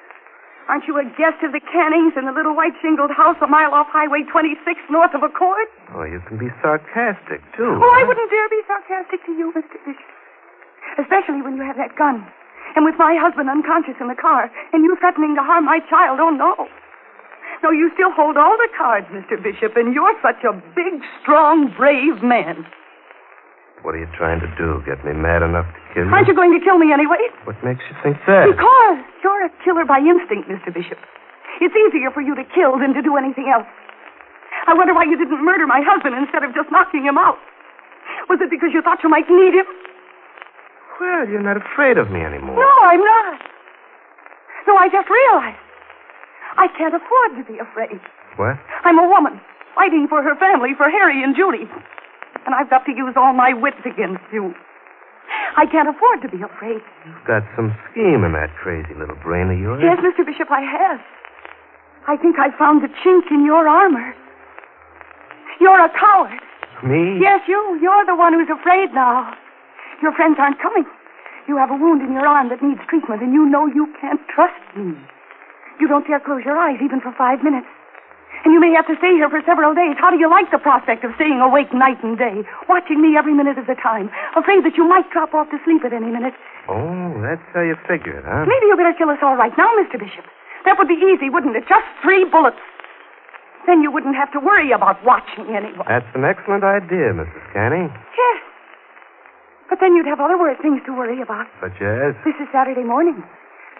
Aren't 0.68 0.86
you 0.86 0.98
a 0.98 1.04
guest 1.18 1.42
of 1.42 1.50
the 1.50 1.60
Cannings 1.60 2.14
in 2.14 2.26
the 2.26 2.32
little 2.32 2.54
white 2.54 2.76
shingled 2.80 3.10
house 3.10 3.36
a 3.42 3.48
mile 3.48 3.74
off 3.74 3.88
Highway 3.90 4.22
26 4.30 4.62
north 4.90 5.14
of 5.14 5.22
Accord? 5.22 5.66
Oh, 5.94 6.04
you 6.04 6.22
can 6.28 6.38
be 6.38 6.46
sarcastic, 6.62 7.42
too. 7.56 7.74
Oh, 7.74 7.92
I 7.96 8.04
wouldn't 8.06 8.30
dare 8.30 8.48
be 8.48 8.62
sarcastic 8.70 9.24
to 9.26 9.32
you, 9.32 9.50
Mr. 9.50 9.78
Bishop. 9.82 10.10
Especially 10.98 11.42
when 11.42 11.56
you 11.56 11.64
have 11.66 11.76
that 11.76 11.96
gun. 11.98 12.22
And 12.76 12.84
with 12.84 12.94
my 12.98 13.18
husband 13.18 13.50
unconscious 13.50 13.98
in 13.98 14.06
the 14.06 14.14
car, 14.14 14.46
and 14.72 14.84
you 14.84 14.94
threatening 15.00 15.34
to 15.34 15.42
harm 15.42 15.64
my 15.64 15.80
child. 15.90 16.20
Oh, 16.22 16.30
no. 16.30 16.54
No, 17.62 17.70
you 17.74 17.90
still 17.94 18.12
hold 18.12 18.36
all 18.36 18.56
the 18.56 18.70
cards, 18.78 19.06
Mr. 19.10 19.42
Bishop, 19.42 19.76
and 19.76 19.92
you're 19.92 20.14
such 20.22 20.44
a 20.46 20.54
big, 20.78 21.02
strong, 21.20 21.74
brave 21.76 22.22
man. 22.22 22.64
What 23.82 23.96
are 23.96 24.00
you 24.02 24.08
trying 24.12 24.40
to 24.44 24.50
do? 24.60 24.84
Get 24.84 25.00
me 25.04 25.16
mad 25.16 25.40
enough 25.40 25.64
to 25.64 25.80
kill 25.96 26.04
you? 26.04 26.12
Aren't 26.12 26.28
you 26.28 26.36
going 26.36 26.52
to 26.52 26.60
kill 26.60 26.76
me 26.76 26.92
anyway? 26.92 27.20
What 27.48 27.56
makes 27.64 27.80
you 27.88 27.96
think 28.04 28.20
that? 28.28 28.44
Because 28.44 29.00
you're 29.24 29.48
a 29.48 29.52
killer 29.64 29.88
by 29.88 30.04
instinct, 30.04 30.52
Mr. 30.52 30.68
Bishop. 30.68 31.00
It's 31.64 31.72
easier 31.72 32.12
for 32.12 32.20
you 32.20 32.36
to 32.36 32.44
kill 32.52 32.76
than 32.76 32.92
to 32.92 33.00
do 33.00 33.16
anything 33.16 33.48
else. 33.48 33.68
I 34.68 34.76
wonder 34.76 34.92
why 34.92 35.04
you 35.08 35.16
didn't 35.16 35.40
murder 35.40 35.66
my 35.66 35.80
husband 35.80 36.12
instead 36.16 36.44
of 36.44 36.52
just 36.52 36.68
knocking 36.68 37.04
him 37.04 37.16
out. 37.16 37.40
Was 38.28 38.38
it 38.44 38.52
because 38.52 38.70
you 38.76 38.84
thought 38.84 39.00
you 39.02 39.08
might 39.08 39.28
need 39.28 39.56
him? 39.56 39.64
Well, 41.00 41.24
you're 41.28 41.42
not 41.42 41.56
afraid 41.56 41.96
of 41.96 42.12
me 42.12 42.20
anymore. 42.20 42.60
No, 42.60 42.72
I'm 42.84 43.00
not. 43.00 43.40
No, 44.68 44.76
I 44.76 44.92
just 44.92 45.08
realized. 45.08 45.56
I 46.60 46.68
can't 46.76 46.92
afford 46.92 47.40
to 47.40 47.44
be 47.48 47.56
afraid. 47.56 47.96
What? 48.36 48.60
I'm 48.84 48.98
a 49.00 49.08
woman, 49.08 49.40
fighting 49.74 50.06
for 50.08 50.22
her 50.22 50.36
family, 50.36 50.76
for 50.76 50.90
Harry 50.90 51.24
and 51.24 51.34
Judy. 51.34 51.64
And 52.50 52.58
I've 52.58 52.66
got 52.66 52.82
to 52.86 52.90
use 52.90 53.14
all 53.14 53.30
my 53.30 53.54
wits 53.54 53.78
against 53.86 54.26
you. 54.34 54.50
I 55.54 55.70
can't 55.70 55.86
afford 55.86 56.18
to 56.26 56.28
be 56.34 56.42
afraid. 56.42 56.82
You've 57.06 57.22
got 57.22 57.46
some 57.54 57.70
scheme 57.86 58.26
in 58.26 58.34
that 58.34 58.50
crazy 58.58 58.90
little 58.98 59.14
brain 59.22 59.54
of 59.54 59.58
yours. 59.62 59.78
Yes, 59.78 60.02
Mr. 60.02 60.26
Bishop, 60.26 60.50
I 60.50 60.58
have. 60.58 60.98
I 62.10 62.18
think 62.18 62.42
I 62.42 62.50
found 62.58 62.82
the 62.82 62.90
chink 63.06 63.30
in 63.30 63.46
your 63.46 63.70
armor. 63.70 64.02
You're 65.62 65.78
a 65.78 65.94
coward. 65.94 66.42
Me? 66.82 67.22
Yes, 67.22 67.38
you. 67.46 67.78
You're 67.78 68.02
the 68.02 68.18
one 68.18 68.34
who's 68.34 68.50
afraid 68.50 68.90
now. 68.98 69.30
Your 70.02 70.10
friends 70.10 70.34
aren't 70.42 70.58
coming. 70.58 70.90
You 71.46 71.54
have 71.56 71.70
a 71.70 71.78
wound 71.78 72.02
in 72.02 72.10
your 72.10 72.26
arm 72.26 72.48
that 72.50 72.58
needs 72.66 72.80
treatment, 72.90 73.22
and 73.22 73.30
you 73.32 73.46
know 73.46 73.70
you 73.70 73.94
can't 74.00 74.18
trust 74.26 74.58
me. 74.74 74.98
You 75.78 75.86
don't 75.86 76.02
dare 76.02 76.18
close 76.18 76.42
your 76.44 76.58
eyes 76.58 76.82
even 76.82 76.98
for 77.00 77.14
five 77.14 77.44
minutes. 77.46 77.70
And 78.44 78.56
you 78.56 78.60
may 78.60 78.72
have 78.72 78.88
to 78.88 78.96
stay 78.96 79.12
here 79.12 79.28
for 79.28 79.44
several 79.44 79.76
days. 79.76 80.00
How 80.00 80.08
do 80.08 80.16
you 80.16 80.28
like 80.28 80.48
the 80.50 80.58
prospect 80.58 81.04
of 81.04 81.12
staying 81.20 81.40
awake 81.44 81.72
night 81.76 82.00
and 82.00 82.16
day, 82.16 82.40
watching 82.72 83.00
me 83.04 83.16
every 83.16 83.36
minute 83.36 83.60
of 83.60 83.68
the 83.68 83.76
time, 83.76 84.08
afraid 84.32 84.64
that 84.64 84.80
you 84.80 84.88
might 84.88 85.04
drop 85.12 85.36
off 85.36 85.52
to 85.52 85.58
sleep 85.64 85.84
at 85.84 85.92
any 85.92 86.08
minute? 86.08 86.32
Oh, 86.68 87.20
that's 87.20 87.44
how 87.52 87.60
you 87.60 87.76
figure 87.84 88.16
it, 88.16 88.24
huh? 88.24 88.48
Maybe 88.48 88.64
you 88.72 88.76
better 88.80 88.96
kill 88.96 89.12
us 89.12 89.20
all 89.20 89.36
right 89.36 89.52
now, 89.60 89.68
Mr. 89.76 90.00
Bishop. 90.00 90.24
That 90.64 90.80
would 90.80 90.88
be 90.88 90.96
easy, 90.96 91.28
wouldn't 91.28 91.56
it? 91.56 91.68
Just 91.68 91.84
three 92.00 92.24
bullets. 92.24 92.60
Then 93.68 93.82
you 93.84 93.92
wouldn't 93.92 94.16
have 94.16 94.32
to 94.32 94.40
worry 94.40 94.72
about 94.72 95.04
watching 95.04 95.52
anyone. 95.52 95.84
That's 95.84 96.08
an 96.16 96.24
excellent 96.24 96.64
idea, 96.64 97.12
Mrs. 97.12 97.44
Canning. 97.52 97.92
Yes. 97.92 98.38
But 99.68 99.78
then 99.84 99.94
you'd 99.94 100.08
have 100.08 100.20
other 100.20 100.38
worse 100.40 100.56
things 100.64 100.80
to 100.86 100.92
worry 100.96 101.20
about. 101.20 101.46
Such 101.60 101.76
as? 101.84 102.16
This 102.24 102.34
is 102.40 102.48
Saturday 102.52 102.84
morning. 102.84 103.22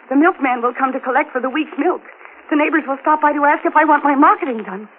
The 0.09 0.17
milkman 0.17 0.61
will 0.61 0.75
come 0.77 0.93
to 0.93 1.01
collect 1.01 1.33
for 1.33 1.41
the 1.41 1.49
week's 1.51 1.75
milk. 1.79 2.03
The 2.51 2.59
neighbors 2.59 2.83
will 2.87 2.99
stop 3.01 3.23
by 3.23 3.33
to 3.33 3.47
ask 3.47 3.63
if 3.63 3.79
I 3.79 3.87
want 3.87 4.03
my 4.03 4.19
marketing 4.19 4.67
done. 4.67 4.91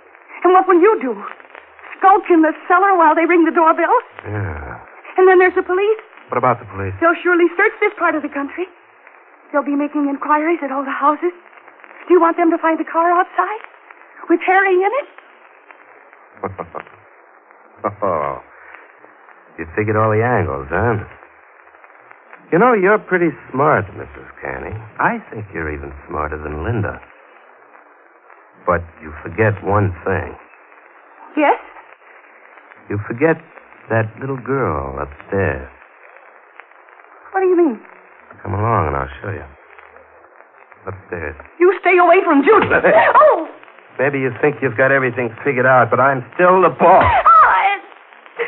And 0.43 0.55
what 0.55 0.67
will 0.67 0.79
you 0.79 0.95
do? 1.03 1.13
Skulk 1.99 2.23
in 2.31 2.41
the 2.41 2.55
cellar 2.65 2.95
while 2.95 3.13
they 3.13 3.27
ring 3.27 3.43
the 3.43 3.51
doorbell? 3.51 3.93
Yeah. 4.23 4.79
And 5.19 5.27
then 5.27 5.37
there's 5.37 5.53
the 5.53 5.67
police. 5.67 6.01
What 6.31 6.39
about 6.39 6.63
the 6.63 6.65
police? 6.71 6.95
They'll 7.03 7.19
surely 7.19 7.51
search 7.59 7.75
this 7.83 7.91
part 7.99 8.15
of 8.15 8.23
the 8.23 8.31
country. 8.31 8.65
They'll 9.51 9.67
be 9.67 9.75
making 9.75 10.07
inquiries 10.07 10.63
at 10.63 10.71
all 10.71 10.87
the 10.87 10.95
houses. 10.95 11.35
Do 12.07 12.15
you 12.15 12.21
want 12.23 12.39
them 12.39 12.49
to 12.55 12.57
find 12.57 12.79
the 12.79 12.87
car 12.87 13.11
outside? 13.11 13.61
With 14.31 14.39
Harry 14.47 14.79
in 14.79 14.91
it? 15.03 15.07
oh. 18.01 18.39
You 19.59 19.67
figured 19.75 19.99
all 19.99 20.09
the 20.09 20.23
angles, 20.23 20.71
huh? 20.71 21.03
You 22.51 22.59
know, 22.59 22.73
you're 22.73 22.97
pretty 22.97 23.35
smart, 23.51 23.85
Mrs. 23.91 24.27
Canning. 24.41 24.79
I 24.99 25.19
think 25.29 25.45
you're 25.53 25.71
even 25.71 25.91
smarter 26.07 26.41
than 26.41 26.63
Linda. 26.63 26.99
But 28.65 28.81
you 29.01 29.13
forget 29.23 29.57
one 29.63 29.95
thing. 30.05 30.35
Yes? 31.37 31.59
You 32.89 32.99
forget 33.07 33.37
that 33.89 34.11
little 34.19 34.37
girl 34.37 34.99
upstairs. 34.99 35.69
What 37.31 37.41
do 37.41 37.47
you 37.47 37.57
mean? 37.57 37.79
Come 38.43 38.53
along 38.53 38.87
and 38.87 38.95
I'll 38.95 39.09
show 39.21 39.31
you. 39.31 39.45
Upstairs. 40.87 41.35
You 41.59 41.77
stay 41.81 41.97
away 41.97 42.17
from 42.25 42.43
Judy. 42.43 42.67
oh! 43.15 43.47
Maybe 43.99 44.19
you 44.19 44.31
think 44.41 44.57
you've 44.61 44.77
got 44.77 44.91
everything 44.91 45.29
figured 45.43 45.65
out, 45.65 45.89
but 45.89 45.99
I'm 45.99 46.25
still 46.35 46.61
the 46.61 46.69
boss. 46.69 47.03
Oh, 47.03 47.77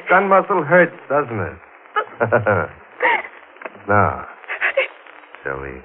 Gun 0.10 0.27
muscle 0.27 0.63
hurts, 0.63 0.96
doesn't 1.10 1.39
it? 1.39 1.58
now, 3.88 4.27
shall 5.43 5.62
we 5.62 5.82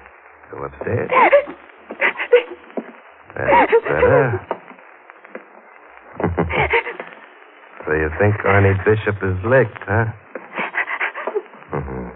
go 0.51 0.63
upstairs? 0.65 1.09
That's 3.47 3.71
better. 3.87 4.39
so 7.85 7.93
you 7.93 8.09
think 8.19 8.35
Arnie 8.43 8.75
Bishop 8.85 9.15
is 9.23 9.37
licked, 9.45 9.79
huh? 9.87 10.05
Mhm. 11.73 12.11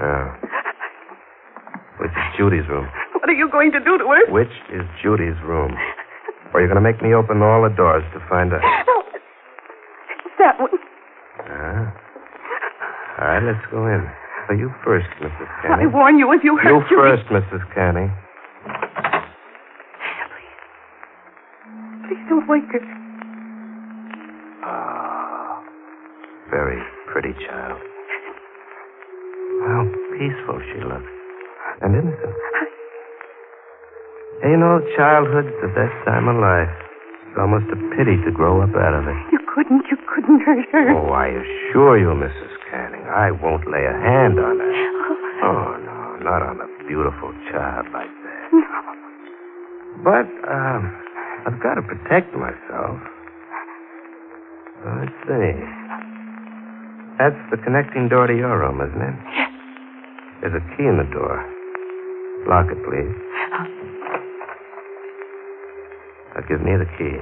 Now, 0.00 0.36
which 1.98 2.10
is 2.10 2.36
Judy's 2.38 2.68
room? 2.68 2.86
What 3.14 3.28
are 3.28 3.34
you 3.34 3.48
going 3.50 3.72
to 3.72 3.80
do 3.80 3.98
to 3.98 4.06
her? 4.08 4.30
Which 4.32 4.52
is 4.72 4.82
Judy's 5.02 5.38
room? 5.44 5.76
Or 6.54 6.60
you're 6.60 6.68
going 6.68 6.82
to 6.82 6.84
make 6.84 7.00
me 7.02 7.14
open 7.14 7.40
all 7.42 7.62
the 7.62 7.70
doors 7.74 8.04
to 8.12 8.20
find 8.28 8.52
out? 8.52 8.60
No. 8.60 9.02
It's 10.26 10.36
that 10.38 10.60
one. 10.60 10.70
Huh? 11.38 11.90
All 13.20 13.26
right, 13.28 13.42
let's 13.42 13.64
go 13.70 13.86
in. 13.86 14.04
So 14.48 14.54
you 14.54 14.70
first, 14.84 15.06
Mrs. 15.20 15.48
I 15.64 15.66
Canning. 15.68 15.92
warn 15.92 16.18
you, 16.18 16.32
if 16.32 16.42
you 16.44 16.56
hurt 16.56 16.68
You 16.70 16.80
Judy- 16.90 16.96
first, 16.96 17.26
Mrs. 17.30 17.62
Canning. 17.74 18.10
Please 22.42 22.48
don't 22.48 22.48
wake 22.48 22.70
her. 22.72 22.80
Ah, 24.64 25.62
very 26.50 26.80
pretty 27.12 27.32
child. 27.46 27.80
How 29.66 29.84
peaceful 30.18 30.60
she 30.72 30.80
looks. 30.82 31.10
And 31.82 31.94
innocent. 31.94 32.34
You 34.42 34.56
know, 34.56 34.80
childhood's 34.96 35.54
the 35.62 35.68
best 35.68 35.94
time 36.04 36.28
of 36.28 36.36
life. 36.36 36.70
It's 37.30 37.38
almost 37.38 37.66
a 37.70 37.78
pity 37.96 38.18
to 38.26 38.30
grow 38.32 38.62
up 38.62 38.74
out 38.74 38.94
of 38.94 39.06
it. 39.06 39.16
You 39.32 39.38
couldn't, 39.54 39.84
you 39.90 39.96
couldn't 40.12 40.40
hurt 40.40 40.66
her. 40.72 40.90
Oh, 40.98 41.12
I 41.12 41.28
assure 41.28 41.98
you, 41.98 42.08
Mrs. 42.08 42.50
Canning, 42.70 43.06
I 43.06 43.30
won't 43.30 43.70
lay 43.70 43.84
a 43.86 43.92
hand 43.92 44.38
on 44.38 44.58
her. 44.58 44.72
Oh, 45.46 45.78
no, 45.78 46.18
not 46.24 46.42
on 46.42 46.58
a 46.60 46.88
beautiful 46.88 47.32
child 47.50 47.86
like 47.92 48.10
that. 48.10 48.50
But, 50.02 50.26
um, 50.50 51.01
I've 51.46 51.60
got 51.62 51.74
to 51.74 51.82
protect 51.82 52.34
myself. 52.34 52.98
Let's 54.86 55.14
see. 55.26 55.54
That's 57.18 57.38
the 57.50 57.58
connecting 57.62 58.08
door 58.08 58.26
to 58.26 58.34
your 58.34 58.58
room, 58.58 58.80
isn't 58.80 59.02
it? 59.02 59.14
Yes. 59.34 59.50
There's 60.40 60.54
a 60.54 60.64
key 60.76 60.86
in 60.86 60.98
the 60.98 61.06
door. 61.12 61.38
Lock 62.48 62.66
it, 62.70 62.78
please. 62.82 63.14
Oh. 63.54 63.82
Now, 66.34 66.42
give 66.48 66.60
me 66.62 66.72
the 66.76 66.88
key. 66.98 67.14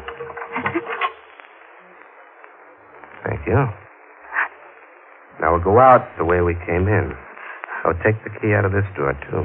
Thank 3.25 3.47
you. 3.47 3.69
Now 5.41 5.53
we'll 5.53 5.65
go 5.65 5.79
out 5.79 6.07
the 6.17 6.25
way 6.25 6.41
we 6.41 6.55
came 6.67 6.89
in. 6.89 7.13
I'll 7.85 7.99
take 8.05 8.23
the 8.25 8.31
key 8.41 8.55
out 8.55 8.65
of 8.65 8.73
this 8.73 8.85
door, 8.97 9.13
too. 9.31 9.45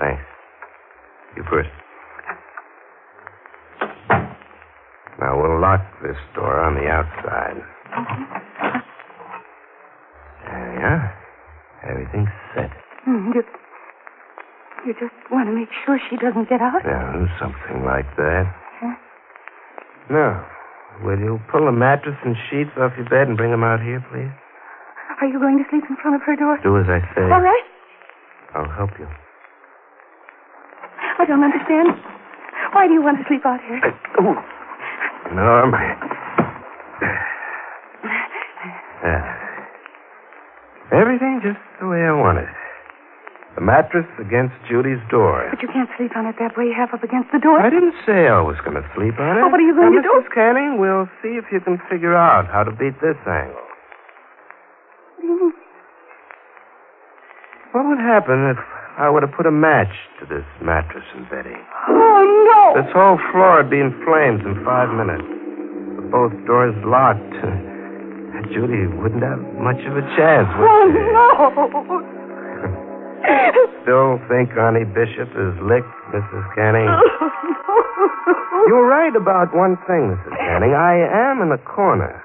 Thanks. 0.00 0.22
You 1.36 1.44
first. 1.50 1.70
Now 5.20 5.40
we'll 5.40 5.60
lock 5.60 5.80
this 6.02 6.16
door 6.34 6.58
on 6.60 6.74
the 6.74 6.86
outside. 6.90 7.58
There 10.46 10.74
you 10.74 10.84
are. 10.84 11.04
Everything's 11.90 12.34
set. 12.54 12.70
Hmm, 13.04 13.32
You, 13.34 13.42
you 14.86 14.92
just 14.94 15.14
want 15.30 15.48
to 15.48 15.54
make 15.54 15.68
sure 15.84 15.98
she 16.10 16.16
doesn't 16.16 16.48
get 16.48 16.60
out? 16.60 16.82
Yeah, 16.84 17.26
something 17.40 17.84
like 17.84 18.08
that. 18.16 18.44
Huh? 18.80 18.94
Now, 20.10 20.46
will 21.04 21.18
you 21.18 21.40
pull 21.50 21.64
the 21.66 21.72
mattress 21.72 22.16
and 22.24 22.36
sheets 22.50 22.70
off 22.78 22.92
your 22.96 23.08
bed 23.08 23.28
and 23.28 23.36
bring 23.36 23.50
them 23.50 23.64
out 23.64 23.80
here, 23.80 24.04
please? 24.12 24.32
Are 25.20 25.26
you 25.28 25.38
going 25.38 25.58
to 25.58 25.64
sleep 25.70 25.84
in 25.88 25.96
front 26.02 26.16
of 26.16 26.22
her 26.26 26.36
door? 26.36 26.58
Do 26.62 26.76
as 26.78 26.86
I 26.88 27.00
say. 27.14 27.22
All 27.22 27.40
right. 27.40 27.64
I'll 28.54 28.68
help 28.70 28.90
you. 28.98 29.06
I 31.24 31.26
don't 31.26 31.40
understand. 31.40 31.88
Why 32.76 32.84
do 32.84 32.92
you 32.92 33.00
want 33.00 33.16
to 33.16 33.24
sleep 33.24 33.48
out 33.48 33.56
here? 33.64 33.80
Uh, 33.80 34.20
ooh. 34.20 34.36
Norm. 35.32 35.72
Yeah. 35.72 37.16
Uh, 39.04 39.20
everything 40.96 41.36
just 41.44 41.60
the 41.76 41.84
way 41.84 42.00
I 42.08 42.12
want 42.16 42.40
it. 42.40 42.48
The 43.52 43.60
mattress 43.60 44.08
against 44.16 44.56
Judy's 44.64 44.96
door. 45.12 45.44
But 45.52 45.60
you 45.60 45.68
can't 45.68 45.92
sleep 46.00 46.16
on 46.16 46.24
it 46.24 46.36
that 46.40 46.56
way, 46.56 46.72
half 46.72 46.96
up 46.96 47.04
against 47.04 47.28
the 47.28 47.38
door. 47.38 47.60
I 47.60 47.68
didn't 47.68 47.92
say 48.08 48.32
I 48.32 48.40
was 48.40 48.56
going 48.64 48.80
to 48.80 48.86
sleep 48.96 49.20
on 49.20 49.36
it. 49.36 49.44
Well, 49.44 49.52
what 49.52 49.60
are 49.60 49.68
you 49.68 49.76
going 49.76 49.92
now, 49.92 50.00
to 50.00 50.08
do? 50.08 50.24
Mrs. 50.24 50.32
Canning, 50.32 50.80
we'll 50.80 51.04
see 51.20 51.36
if 51.36 51.44
you 51.52 51.60
can 51.60 51.76
figure 51.92 52.16
out 52.16 52.48
how 52.48 52.64
to 52.64 52.72
beat 52.72 52.96
this 53.04 53.20
angle. 53.28 53.60
What 53.60 55.20
do 55.20 55.26
you 55.28 55.36
mean? 55.36 55.52
What 57.76 57.84
would 57.84 58.00
happen 58.00 58.56
if 58.56 58.58
I 58.98 59.10
would 59.10 59.22
have 59.26 59.32
put 59.34 59.46
a 59.46 59.50
match 59.50 59.90
to 60.20 60.26
this 60.26 60.44
mattress 60.62 61.04
and 61.16 61.28
bedding? 61.28 61.58
Oh, 61.88 62.22
no. 62.46 62.78
This 62.82 62.90
whole 62.94 63.18
floor 63.32 63.58
would 63.62 63.70
be 63.70 63.80
in 63.82 63.90
flames 64.06 64.40
in 64.46 64.54
five 64.64 64.86
minutes. 64.94 65.26
With 65.98 66.10
both 66.14 66.32
doors 66.46 66.74
locked. 66.86 67.34
Judy 68.54 68.86
wouldn't 69.00 69.22
have 69.24 69.40
much 69.58 69.80
of 69.88 69.96
a 69.98 70.04
chance, 70.14 70.46
would 70.58 70.68
Oh, 70.68 70.84
she? 70.94 71.00
no. 71.10 71.26
Still 73.82 74.20
think 74.28 74.50
Arnie 74.54 74.84
Bishop 74.94 75.28
is 75.32 75.54
licked, 75.64 75.90
Mrs. 76.12 76.44
Canning? 76.54 76.86
Oh, 76.86 78.64
You're 78.68 78.86
right 78.86 79.14
about 79.16 79.54
one 79.56 79.76
thing, 79.88 80.12
Mrs. 80.14 80.36
Canning. 80.38 80.74
I 80.74 80.96
am 81.32 81.42
in 81.42 81.50
a 81.52 81.58
corner. 81.58 82.22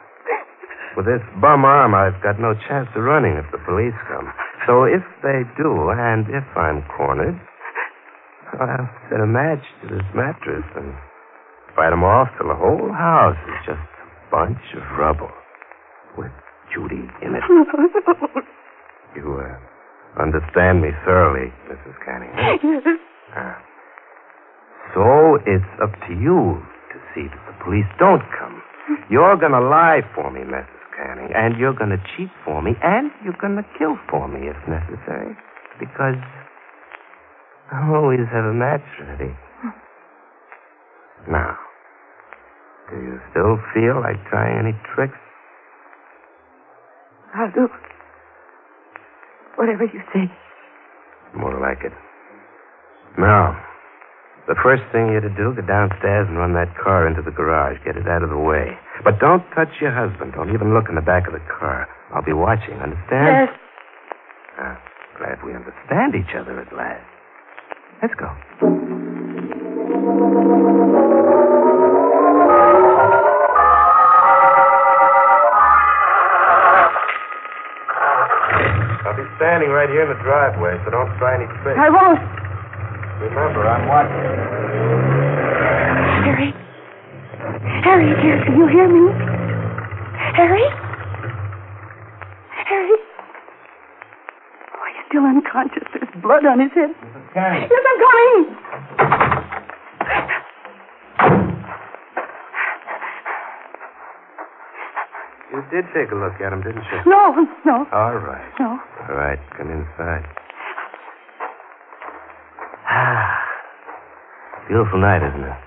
With 1.00 1.08
this 1.08 1.24
bum 1.40 1.64
arm, 1.64 1.96
I've 1.96 2.20
got 2.20 2.44
no 2.44 2.52
chance 2.68 2.92
of 2.92 3.08
running 3.08 3.40
if 3.40 3.48
the 3.56 3.62
police 3.64 3.96
come. 4.12 4.28
So 4.68 4.84
if 4.84 5.00
they 5.24 5.48
do, 5.56 5.96
and 5.96 6.28
if 6.28 6.44
I'm 6.60 6.84
cornered, 6.92 7.40
I'll 8.60 8.90
set 9.08 9.24
a 9.24 9.26
match 9.26 9.64
to 9.80 9.96
this 9.96 10.04
mattress 10.12 10.68
and 10.76 10.92
fight 11.74 11.96
'em 11.96 12.04
off 12.04 12.28
till 12.36 12.50
the 12.52 12.60
whole 12.60 12.92
house 12.92 13.40
is 13.48 13.60
just 13.64 13.80
a 13.80 14.08
bunch 14.30 14.60
of 14.76 14.84
rubble 15.00 15.32
with 16.18 16.36
Judy 16.76 17.08
in 17.24 17.32
it. 17.32 17.44
You 19.16 19.40
uh, 19.40 20.22
understand 20.22 20.82
me 20.82 20.92
thoroughly, 21.06 21.54
Mrs. 21.72 21.96
Canning. 22.04 22.30
huh? 22.36 22.98
Ah. 23.40 23.58
So 24.94 25.40
it's 25.48 25.72
up 25.82 25.96
to 26.08 26.14
you 26.14 26.60
to 26.92 26.98
see 27.16 27.26
that 27.32 27.44
the 27.48 27.56
police 27.64 27.88
don't 27.98 28.22
come. 28.38 28.62
You're 29.10 29.38
going 29.38 29.54
to 29.54 29.62
lie 29.62 30.02
for 30.14 30.30
me, 30.30 30.42
Mrs. 30.42 30.79
And 31.18 31.58
you're 31.58 31.74
going 31.74 31.90
to 31.90 32.02
cheat 32.16 32.30
for 32.46 32.62
me, 32.62 32.78
and 32.84 33.10
you're 33.24 33.38
going 33.42 33.58
to 33.58 33.66
kill 33.78 33.98
for 34.10 34.28
me 34.28 34.48
if 34.50 34.58
necessary. 34.70 35.34
Because 35.80 36.20
I'll 37.72 37.96
always 37.96 38.26
have 38.32 38.46
a 38.46 38.54
match 38.54 38.86
ready. 39.00 39.34
Hmm. 39.62 41.32
Now, 41.32 41.58
do 42.90 42.98
you 42.98 43.20
still 43.32 43.58
feel 43.74 44.02
like 44.02 44.18
trying 44.30 44.60
any 44.60 44.76
tricks? 44.94 45.18
I'll 47.36 47.52
do 47.52 47.70
whatever 49.56 49.86
you 49.86 50.02
say. 50.14 50.26
More 51.38 51.60
like 51.60 51.86
it. 51.86 51.94
Now, 53.18 53.58
the 54.50 54.58
first 54.66 54.82
thing 54.90 55.14
you're 55.14 55.22
to 55.22 55.30
do, 55.38 55.54
go 55.54 55.62
downstairs 55.62 56.26
and 56.26 56.34
run 56.34 56.58
that 56.58 56.74
car 56.74 57.06
into 57.06 57.22
the 57.22 57.30
garage. 57.30 57.78
Get 57.86 57.96
it 57.96 58.10
out 58.10 58.26
of 58.26 58.34
the 58.34 58.42
way. 58.42 58.74
But 59.06 59.22
don't 59.22 59.46
touch 59.54 59.70
your 59.80 59.94
husband. 59.94 60.34
Don't 60.34 60.50
even 60.50 60.74
look 60.74 60.90
in 60.90 60.96
the 60.98 61.06
back 61.06 61.30
of 61.30 61.34
the 61.38 61.46
car. 61.46 61.86
I'll 62.10 62.26
be 62.26 62.34
watching, 62.34 62.74
understand? 62.82 63.46
Yes. 63.46 63.54
Ah, 64.58 64.82
glad 65.22 65.38
we 65.46 65.54
understand 65.54 66.18
each 66.18 66.34
other 66.34 66.60
at 66.60 66.74
last. 66.74 67.06
Let's 68.02 68.18
go. 68.18 68.26
I'll 79.06 79.14
be 79.14 79.30
standing 79.38 79.70
right 79.70 79.90
here 79.94 80.10
in 80.10 80.10
the 80.10 80.18
driveway, 80.26 80.82
so 80.84 80.90
don't 80.90 81.14
try 81.22 81.38
any 81.38 81.46
tricks. 81.62 81.78
I 81.78 81.94
won't. 81.94 82.39
Remember, 83.20 83.68
I'm 83.68 83.88
watching. 83.88 84.36
Harry. 86.24 86.50
Harry, 87.84 88.10
dear, 88.22 88.44
can 88.46 88.56
you 88.58 88.68
hear 88.68 88.88
me? 88.88 89.12
Harry? 90.36 90.64
Harry? 92.66 92.98
Oh, 94.72 94.86
he's 94.88 95.06
still 95.10 95.26
unconscious. 95.26 95.84
There's 95.94 96.10
blood 96.24 96.46
on 96.46 96.60
his 96.60 96.72
head. 96.74 96.92
Yes, 97.36 97.72
I'm 97.72 98.00
coming. 98.00 99.60
You 105.52 105.64
did 105.72 105.86
take 105.96 106.12
a 106.12 106.16
look 106.16 106.40
at 106.42 106.54
him, 106.54 106.62
didn't 106.62 106.84
you? 106.94 107.00
No, 107.10 107.34
no, 107.66 107.88
All 107.92 108.16
right. 108.16 108.54
no. 108.60 108.80
All 109.10 109.16
right, 109.16 109.40
come 109.58 109.72
inside. 109.72 110.26
Ah, 112.88 113.42
beautiful 114.70 115.02
night, 115.02 115.26
isn't 115.26 115.44
it? 115.44 115.58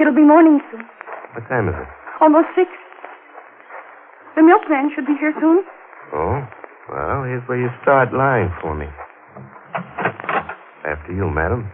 It'll 0.00 0.14
be 0.14 0.22
morning 0.22 0.60
soon. 0.70 0.84
What 1.32 1.48
time 1.48 1.68
is 1.68 1.74
it? 1.74 1.88
Almost 2.20 2.52
six. 2.54 2.68
The 4.36 4.42
milkman 4.44 4.92
should 4.94 5.06
be 5.06 5.16
here 5.18 5.32
soon. 5.40 5.64
Oh, 6.12 6.44
well, 6.92 7.24
here's 7.24 7.42
where 7.48 7.58
you 7.58 7.68
start 7.82 8.12
lying 8.12 8.52
for 8.60 8.76
me. 8.76 8.86
After 10.84 11.12
you, 11.12 11.28
madam. 11.32 11.72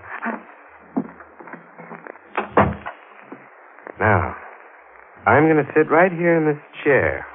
Now, 3.98 4.36
I'm 5.26 5.50
going 5.50 5.58
to 5.58 5.70
sit 5.74 5.90
right 5.90 6.12
here 6.12 6.36
in 6.38 6.46
this 6.46 6.62
chair 6.84 7.26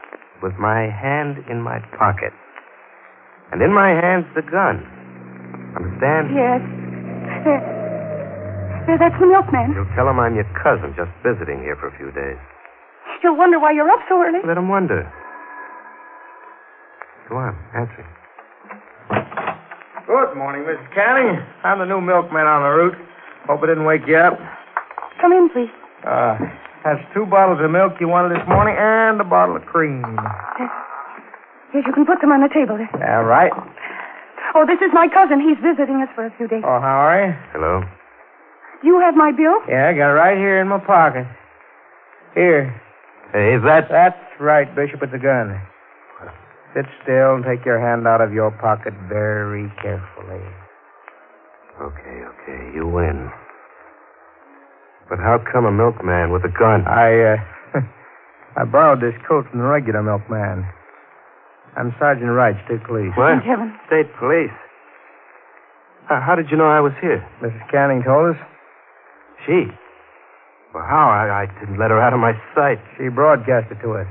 with 0.42 0.54
my 0.56 0.88
hand 0.90 1.44
in 1.50 1.62
my 1.62 1.80
pocket. 2.00 2.32
And 3.52 3.62
in 3.62 3.74
my 3.74 3.90
hand's 3.90 4.28
the 4.34 4.44
gun. 4.44 4.88
Understand? 5.76 6.32
Yes. 6.32 6.62
There. 7.44 7.78
There, 8.88 8.98
that's 8.98 9.18
the 9.20 9.28
milkman. 9.28 9.74
You'll 9.76 9.90
tell 9.96 10.10
him 10.10 10.20
I'm 10.20 10.36
your 10.36 10.48
cousin, 10.58 10.94
just 10.98 11.12
visiting 11.22 11.62
here 11.62 11.78
for 11.78 11.88
a 11.88 11.96
few 11.98 12.10
days. 12.12 12.38
He'll 13.22 13.38
wonder 13.38 13.60
why 13.60 13.72
you're 13.72 13.90
up 13.90 14.02
so 14.10 14.18
early. 14.18 14.40
Let 14.46 14.58
him 14.58 14.70
wonder. 14.70 15.06
Go 17.30 17.38
on, 17.38 17.54
answer. 17.78 18.06
Good 20.08 20.36
morning, 20.36 20.66
Mrs. 20.66 20.84
Canning. 20.94 21.40
I'm 21.64 21.80
the 21.80 21.86
new 21.86 22.02
milkman 22.02 22.48
on 22.48 22.64
the 22.66 22.72
route. 22.74 22.98
Hope 23.48 23.62
I 23.64 23.68
didn't 23.68 23.86
wake 23.86 24.02
you 24.08 24.18
up. 24.18 24.38
Come 25.22 25.32
in, 25.32 25.50
please. 25.54 25.72
Uh, 26.04 26.36
that's 26.84 27.00
two 27.14 27.26
bottles 27.30 27.62
of 27.62 27.70
milk 27.70 27.94
you 28.02 28.08
wanted 28.10 28.34
this 28.36 28.46
morning 28.50 28.76
and 28.78 29.22
a 29.22 29.24
bottle 29.24 29.56
of 29.56 29.62
cream. 29.70 30.02
Yes, 31.74 31.86
you 31.86 31.94
can 31.94 32.06
put 32.06 32.20
them 32.20 32.32
on 32.34 32.42
the 32.42 32.50
table 32.50 32.76
there. 32.76 32.90
All 33.16 33.24
right. 33.24 33.54
Oh, 34.56 34.66
this 34.66 34.82
is 34.82 34.92
my 34.92 35.08
cousin. 35.08 35.40
He's 35.40 35.62
visiting 35.64 36.02
us 36.02 36.10
for 36.16 36.26
a 36.26 36.34
few 36.36 36.48
days. 36.50 36.64
Oh, 36.66 36.82
how 36.82 37.06
are 37.08 37.28
you? 37.30 37.34
Hello? 37.54 37.86
You 38.84 39.00
have 39.00 39.16
my 39.16 39.32
bill? 39.32 39.62
Yeah, 39.70 39.90
I 39.90 39.94
got 39.94 40.10
it 40.10 40.18
right 40.18 40.38
here 40.38 40.60
in 40.62 40.68
my 40.68 40.80
pocket. 40.80 41.28
Here. 42.34 42.74
Hey, 43.32 43.56
is 43.56 43.64
that... 43.64 43.88
That's 43.90 44.18
right, 44.40 44.68
Bishop. 44.76 45.02
It's 45.04 45.14
a 45.14 45.22
gun. 45.22 45.62
Sit 46.74 46.86
still 47.04 47.36
and 47.36 47.44
take 47.44 47.66
your 47.66 47.80
hand 47.80 48.08
out 48.08 48.22
of 48.22 48.34
your 48.34 48.50
pocket 48.50 48.94
very 49.08 49.72
carefully. 49.82 50.42
Okay, 51.82 52.18
okay, 52.24 52.72
you 52.74 52.88
win. 52.88 53.30
But 55.10 55.20
how 55.20 55.44
come 55.52 55.66
a 55.66 55.72
milkman 55.72 56.32
with 56.32 56.44
a 56.46 56.54
gun? 56.54 56.88
I, 56.88 57.36
uh, 57.36 57.82
I 58.56 58.64
borrowed 58.64 59.02
this 59.02 59.16
coat 59.28 59.46
from 59.52 59.60
the 59.60 59.66
regular 59.66 60.02
milkman. 60.02 60.66
I'm 61.76 61.94
Sergeant 62.00 62.32
Wright, 62.32 62.56
State 62.66 62.84
Police. 62.88 63.12
What? 63.16 63.36
Thank 63.36 63.44
heaven. 63.44 63.76
State 63.88 64.08
police. 64.20 64.56
How, 66.08 66.24
how 66.24 66.36
did 66.36 66.52
you 66.52 66.58
know 66.58 66.68
I 66.68 66.80
was 66.80 66.94
here? 67.02 67.20
Mrs. 67.42 67.70
Canning 67.70 68.04
told 68.04 68.36
us. 68.36 68.42
She. 69.46 69.68
Well, 70.74 70.86
how? 70.88 71.12
I, 71.12 71.44
I 71.44 71.46
didn't 71.60 71.80
let 71.80 71.92
her 71.92 72.00
out 72.00 72.14
of 72.14 72.20
my 72.20 72.32
sight. 72.56 72.80
She 72.96 73.10
broadcast 73.10 73.72
it 73.72 73.82
to 73.84 74.00
us. 74.00 74.08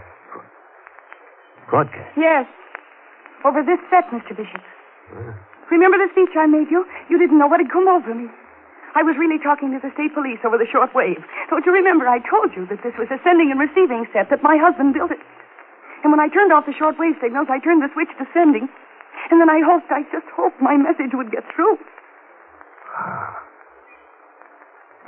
Broadcast. 1.71 2.13
Yes. 2.19 2.45
Over 3.47 3.65
this 3.65 3.81
set, 3.89 4.11
Mr. 4.13 4.37
Bishop. 4.37 4.61
Remember 5.71 5.97
the 5.97 6.11
speech 6.13 6.35
I 6.37 6.47
made 6.47 6.69
you? 6.69 6.85
You 7.09 7.17
didn't 7.17 7.39
know 7.39 7.47
what 7.47 7.63
had 7.63 7.71
come 7.73 7.89
over 7.89 8.13
me. 8.13 8.29
I 8.99 9.07
was 9.07 9.15
really 9.15 9.39
talking 9.39 9.71
to 9.71 9.79
the 9.79 9.95
state 9.95 10.11
police 10.13 10.43
over 10.43 10.59
the 10.59 10.67
short 10.67 10.91
wave. 10.99 11.23
Don't 11.49 11.65
you 11.65 11.71
remember 11.71 12.11
I 12.11 12.19
told 12.27 12.51
you 12.59 12.67
that 12.67 12.83
this 12.83 12.99
was 12.99 13.07
a 13.09 13.23
sending 13.23 13.55
and 13.55 13.63
receiving 13.63 14.03
set, 14.11 14.29
that 14.35 14.43
my 14.43 14.59
husband 14.59 14.99
built 14.99 15.15
it? 15.15 15.23
And 16.03 16.11
when 16.11 16.19
I 16.19 16.27
turned 16.27 16.51
off 16.51 16.67
the 16.67 16.75
short 16.75 16.99
wave 16.99 17.15
signals, 17.23 17.47
I 17.49 17.63
turned 17.63 17.87
the 17.87 17.93
switch 17.95 18.11
to 18.19 18.27
sending. 18.35 18.67
And 19.31 19.39
then 19.39 19.49
I 19.49 19.63
hoped, 19.63 19.95
I 19.95 20.03
just 20.11 20.27
hoped 20.35 20.59
my 20.59 20.75
message 20.75 21.15
would 21.15 21.31
get 21.31 21.47
through. 21.55 21.79
Ah. 22.99 23.50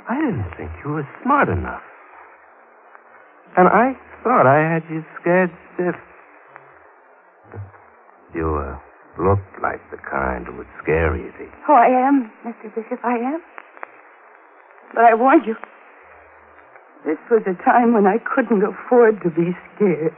I 0.09 0.15
didn't 0.19 0.51
think 0.57 0.71
you 0.83 0.91
were 0.91 1.07
smart 1.23 1.49
enough. 1.49 1.81
And 3.55 3.67
I 3.67 3.93
thought 4.23 4.47
I 4.47 4.59
had 4.59 4.83
you 4.89 5.03
scared 5.21 5.51
stiff. 5.73 5.95
You 8.33 8.55
uh, 8.55 8.79
looked 9.21 9.61
like 9.61 9.79
the 9.91 9.97
kind 9.97 10.45
who 10.47 10.57
would 10.57 10.67
scare 10.81 11.15
easy. 11.15 11.51
Oh, 11.69 11.73
I 11.73 11.87
am, 11.87 12.31
Mr. 12.45 12.73
Bishop, 12.73 12.99
I 13.03 13.15
am. 13.15 13.41
But 14.93 15.03
I 15.05 15.13
warned 15.13 15.45
you. 15.45 15.55
This 17.05 17.17
was 17.29 17.43
a 17.45 17.55
time 17.63 17.93
when 17.93 18.07
I 18.07 18.17
couldn't 18.17 18.63
afford 18.63 19.21
to 19.23 19.29
be 19.29 19.51
scared. 19.75 20.15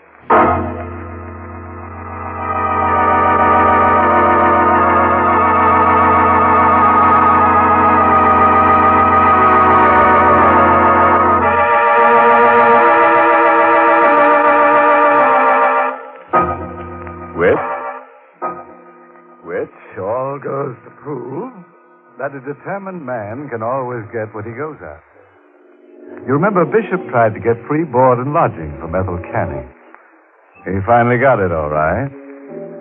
A 22.36 22.44
determined 22.44 23.00
man 23.00 23.48
can 23.48 23.64
always 23.64 24.04
get 24.12 24.28
what 24.36 24.44
he 24.44 24.52
goes 24.52 24.76
after. 24.84 25.16
You 26.28 26.36
remember 26.36 26.68
Bishop 26.68 27.00
tried 27.08 27.32
to 27.34 27.42
get 27.42 27.56
free 27.66 27.88
board 27.88 28.20
and 28.20 28.36
lodging 28.36 28.76
from 28.84 28.92
Ethel 28.92 29.18
Canning. 29.32 29.66
He 30.68 30.84
finally 30.84 31.16
got 31.16 31.40
it, 31.40 31.56
all 31.56 31.72
right, 31.72 32.12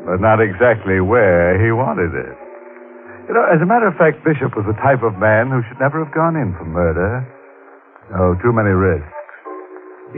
but 0.04 0.18
not 0.18 0.42
exactly 0.42 0.98
where 0.98 1.54
he 1.62 1.70
wanted 1.70 2.12
it. 2.12 2.34
You 3.30 3.32
know, 3.38 3.46
as 3.46 3.62
a 3.62 3.68
matter 3.68 3.86
of 3.86 3.96
fact, 3.96 4.26
Bishop 4.26 4.52
was 4.58 4.66
the 4.66 4.76
type 4.82 5.06
of 5.06 5.16
man 5.16 5.48
who 5.48 5.62
should 5.70 5.80
never 5.80 6.02
have 6.02 6.12
gone 6.12 6.34
in 6.34 6.52
for 6.58 6.66
murder. 6.66 7.22
Oh, 8.18 8.34
too 8.42 8.52
many 8.52 8.74
risks. 8.74 9.08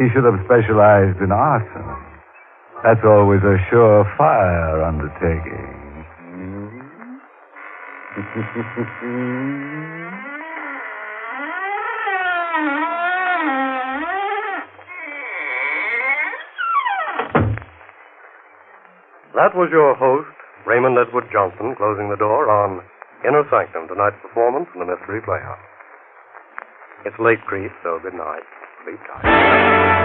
He 0.00 0.08
should 0.10 0.24
have 0.24 0.40
specialized 0.48 1.20
in 1.20 1.30
arson. 1.30 1.86
That's 2.82 3.04
always 3.04 3.44
a 3.44 3.60
surefire 3.70 4.80
undertaking. 4.80 5.75
That 8.16 8.24
was 19.52 19.68
your 19.70 19.94
host, 20.00 20.32
Raymond 20.66 20.96
Edward 20.96 21.28
Johnson, 21.30 21.74
closing 21.76 22.08
the 22.08 22.16
door 22.16 22.48
on 22.48 22.80
Inner 23.28 23.44
Sanctum, 23.52 23.86
tonight's 23.86 24.16
performance 24.22 24.68
in 24.72 24.80
the 24.80 24.86
Mystery 24.86 25.20
Playhouse. 25.20 25.60
It's 27.04 27.20
late, 27.20 27.44
Creed, 27.44 27.70
so 27.82 28.00
good 28.02 28.14
night. 28.14 28.48
Sleep 28.82 28.98
tight. 29.12 29.95